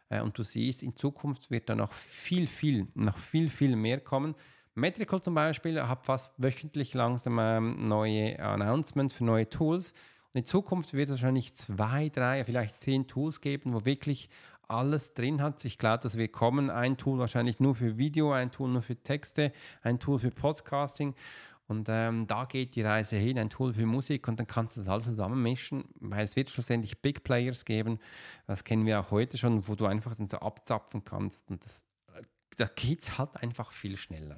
Äh, 0.09 0.21
und 0.21 0.37
du 0.37 0.43
siehst, 0.43 0.83
in 0.83 0.95
Zukunft 0.95 1.51
wird 1.51 1.69
da 1.69 1.75
noch 1.75 1.93
viel, 1.93 2.47
viel, 2.47 2.87
noch 2.93 3.17
viel, 3.17 3.49
viel 3.49 3.75
mehr 3.75 3.99
kommen. 3.99 4.35
Metrical 4.75 5.21
zum 5.21 5.33
Beispiel 5.33 5.81
hat 5.81 6.05
fast 6.05 6.31
wöchentlich 6.37 6.93
langsam 6.93 7.39
ähm, 7.39 7.87
neue 7.87 8.39
Announcements 8.39 9.13
für 9.13 9.23
neue 9.23 9.49
Tools. 9.49 9.93
In 10.35 10.43
Zukunft 10.43 10.93
wird 10.93 11.07
es 11.07 11.13
wahrscheinlich 11.13 11.53
zwei, 11.53 12.09
drei, 12.09 12.43
vielleicht 12.43 12.81
zehn 12.81 13.07
Tools 13.07 13.39
geben, 13.39 13.73
wo 13.73 13.85
wirklich 13.85 14.29
alles 14.67 15.13
drin 15.13 15.41
hat. 15.41 15.63
Ich 15.63 15.77
glaube, 15.77 16.03
dass 16.03 16.17
wir 16.17 16.27
kommen. 16.27 16.69
Ein 16.69 16.97
Tool 16.97 17.19
wahrscheinlich 17.19 17.61
nur 17.61 17.73
für 17.73 17.97
Video, 17.97 18.33
ein 18.33 18.51
Tool 18.51 18.67
nur 18.67 18.81
für 18.81 18.97
Texte, 18.97 19.53
ein 19.81 19.97
Tool 19.97 20.19
für 20.19 20.31
Podcasting. 20.31 21.15
Und 21.67 21.87
ähm, 21.89 22.27
da 22.27 22.43
geht 22.43 22.75
die 22.75 22.81
Reise 22.81 23.15
hin, 23.15 23.39
ein 23.39 23.49
Tool 23.49 23.73
für 23.73 23.85
Musik 23.85 24.27
und 24.27 24.37
dann 24.37 24.45
kannst 24.45 24.75
du 24.75 24.81
das 24.81 24.89
alles 24.89 25.05
zusammenmischen, 25.05 25.85
weil 26.01 26.25
es 26.25 26.35
wird 26.35 26.49
schlussendlich 26.49 27.01
Big 27.01 27.23
Players 27.23 27.63
geben, 27.63 27.97
das 28.45 28.65
kennen 28.65 28.85
wir 28.85 28.99
auch 28.99 29.11
heute 29.11 29.37
schon, 29.37 29.67
wo 29.67 29.73
du 29.73 29.85
einfach 29.85 30.15
dann 30.15 30.27
so 30.27 30.37
abzapfen 30.37 31.05
kannst 31.05 31.49
und 31.49 31.65
das, 31.65 31.81
äh, 32.13 32.21
da 32.57 32.65
geht 32.75 33.01
es 33.01 33.17
halt 33.17 33.37
einfach 33.37 33.71
viel 33.71 33.97
schneller. 33.97 34.37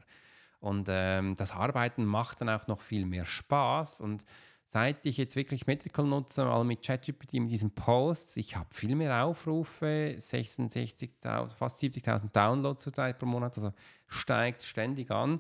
Und 0.60 0.88
ähm, 0.90 1.36
das 1.36 1.52
Arbeiten 1.52 2.06
macht 2.06 2.40
dann 2.40 2.50
auch 2.50 2.68
noch 2.68 2.80
viel 2.80 3.06
mehr 3.06 3.26
Spaß 3.26 4.00
und 4.00 4.24
seit 4.68 5.06
ich 5.06 5.18
jetzt 5.18 5.36
wirklich 5.36 5.68
Metrical 5.68 6.06
nutze, 6.06 6.46
mal 6.46 6.64
mit 6.64 6.84
ChatGPT, 6.84 7.34
mit 7.34 7.52
diesen 7.52 7.72
Posts, 7.72 8.38
ich 8.38 8.56
habe 8.56 8.68
viel 8.72 8.96
mehr 8.96 9.24
Aufrufe, 9.24 10.16
66.000, 10.18 11.50
fast 11.56 11.82
70.000 11.82 12.32
Downloads 12.32 12.84
zurzeit 12.84 13.20
pro 13.20 13.26
Monat, 13.26 13.58
also 13.58 13.72
steigt 14.08 14.64
ständig 14.64 15.12
an 15.12 15.40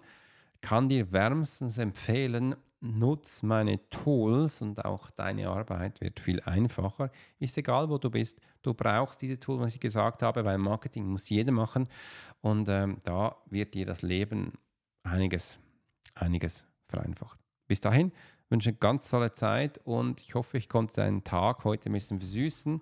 kann 0.61 0.89
dir 0.89 1.11
wärmstens 1.11 1.77
empfehlen, 1.77 2.55
nutz 2.79 3.41
meine 3.41 3.89
Tools 3.89 4.61
und 4.61 4.83
auch 4.85 5.09
deine 5.11 5.49
Arbeit 5.49 6.01
wird 6.01 6.19
viel 6.19 6.41
einfacher. 6.41 7.11
Ist 7.39 7.57
egal, 7.57 7.89
wo 7.89 7.97
du 7.97 8.09
bist, 8.09 8.39
du 8.61 8.73
brauchst 8.73 9.21
diese 9.21 9.39
Tools, 9.39 9.61
was 9.61 9.73
ich 9.73 9.79
gesagt 9.79 10.21
habe, 10.21 10.45
weil 10.45 10.57
Marketing 10.57 11.07
muss 11.07 11.29
jeder 11.29 11.51
machen 11.51 11.87
und 12.41 12.69
ähm, 12.69 12.97
da 13.03 13.35
wird 13.49 13.73
dir 13.73 13.85
das 13.85 14.01
Leben 14.01 14.53
einiges, 15.03 15.59
einiges 16.15 16.67
vereinfacht. 16.87 17.39
Bis 17.67 17.81
dahin 17.81 18.11
wünsche 18.49 18.69
eine 18.69 18.77
ganz 18.77 19.09
tolle 19.09 19.31
Zeit 19.31 19.79
und 19.83 20.21
ich 20.21 20.35
hoffe, 20.35 20.57
ich 20.57 20.69
konnte 20.69 20.95
deinen 20.95 21.23
Tag 21.23 21.63
heute 21.63 21.89
ein 21.89 21.93
bisschen 21.93 22.19
versüßen. 22.19 22.81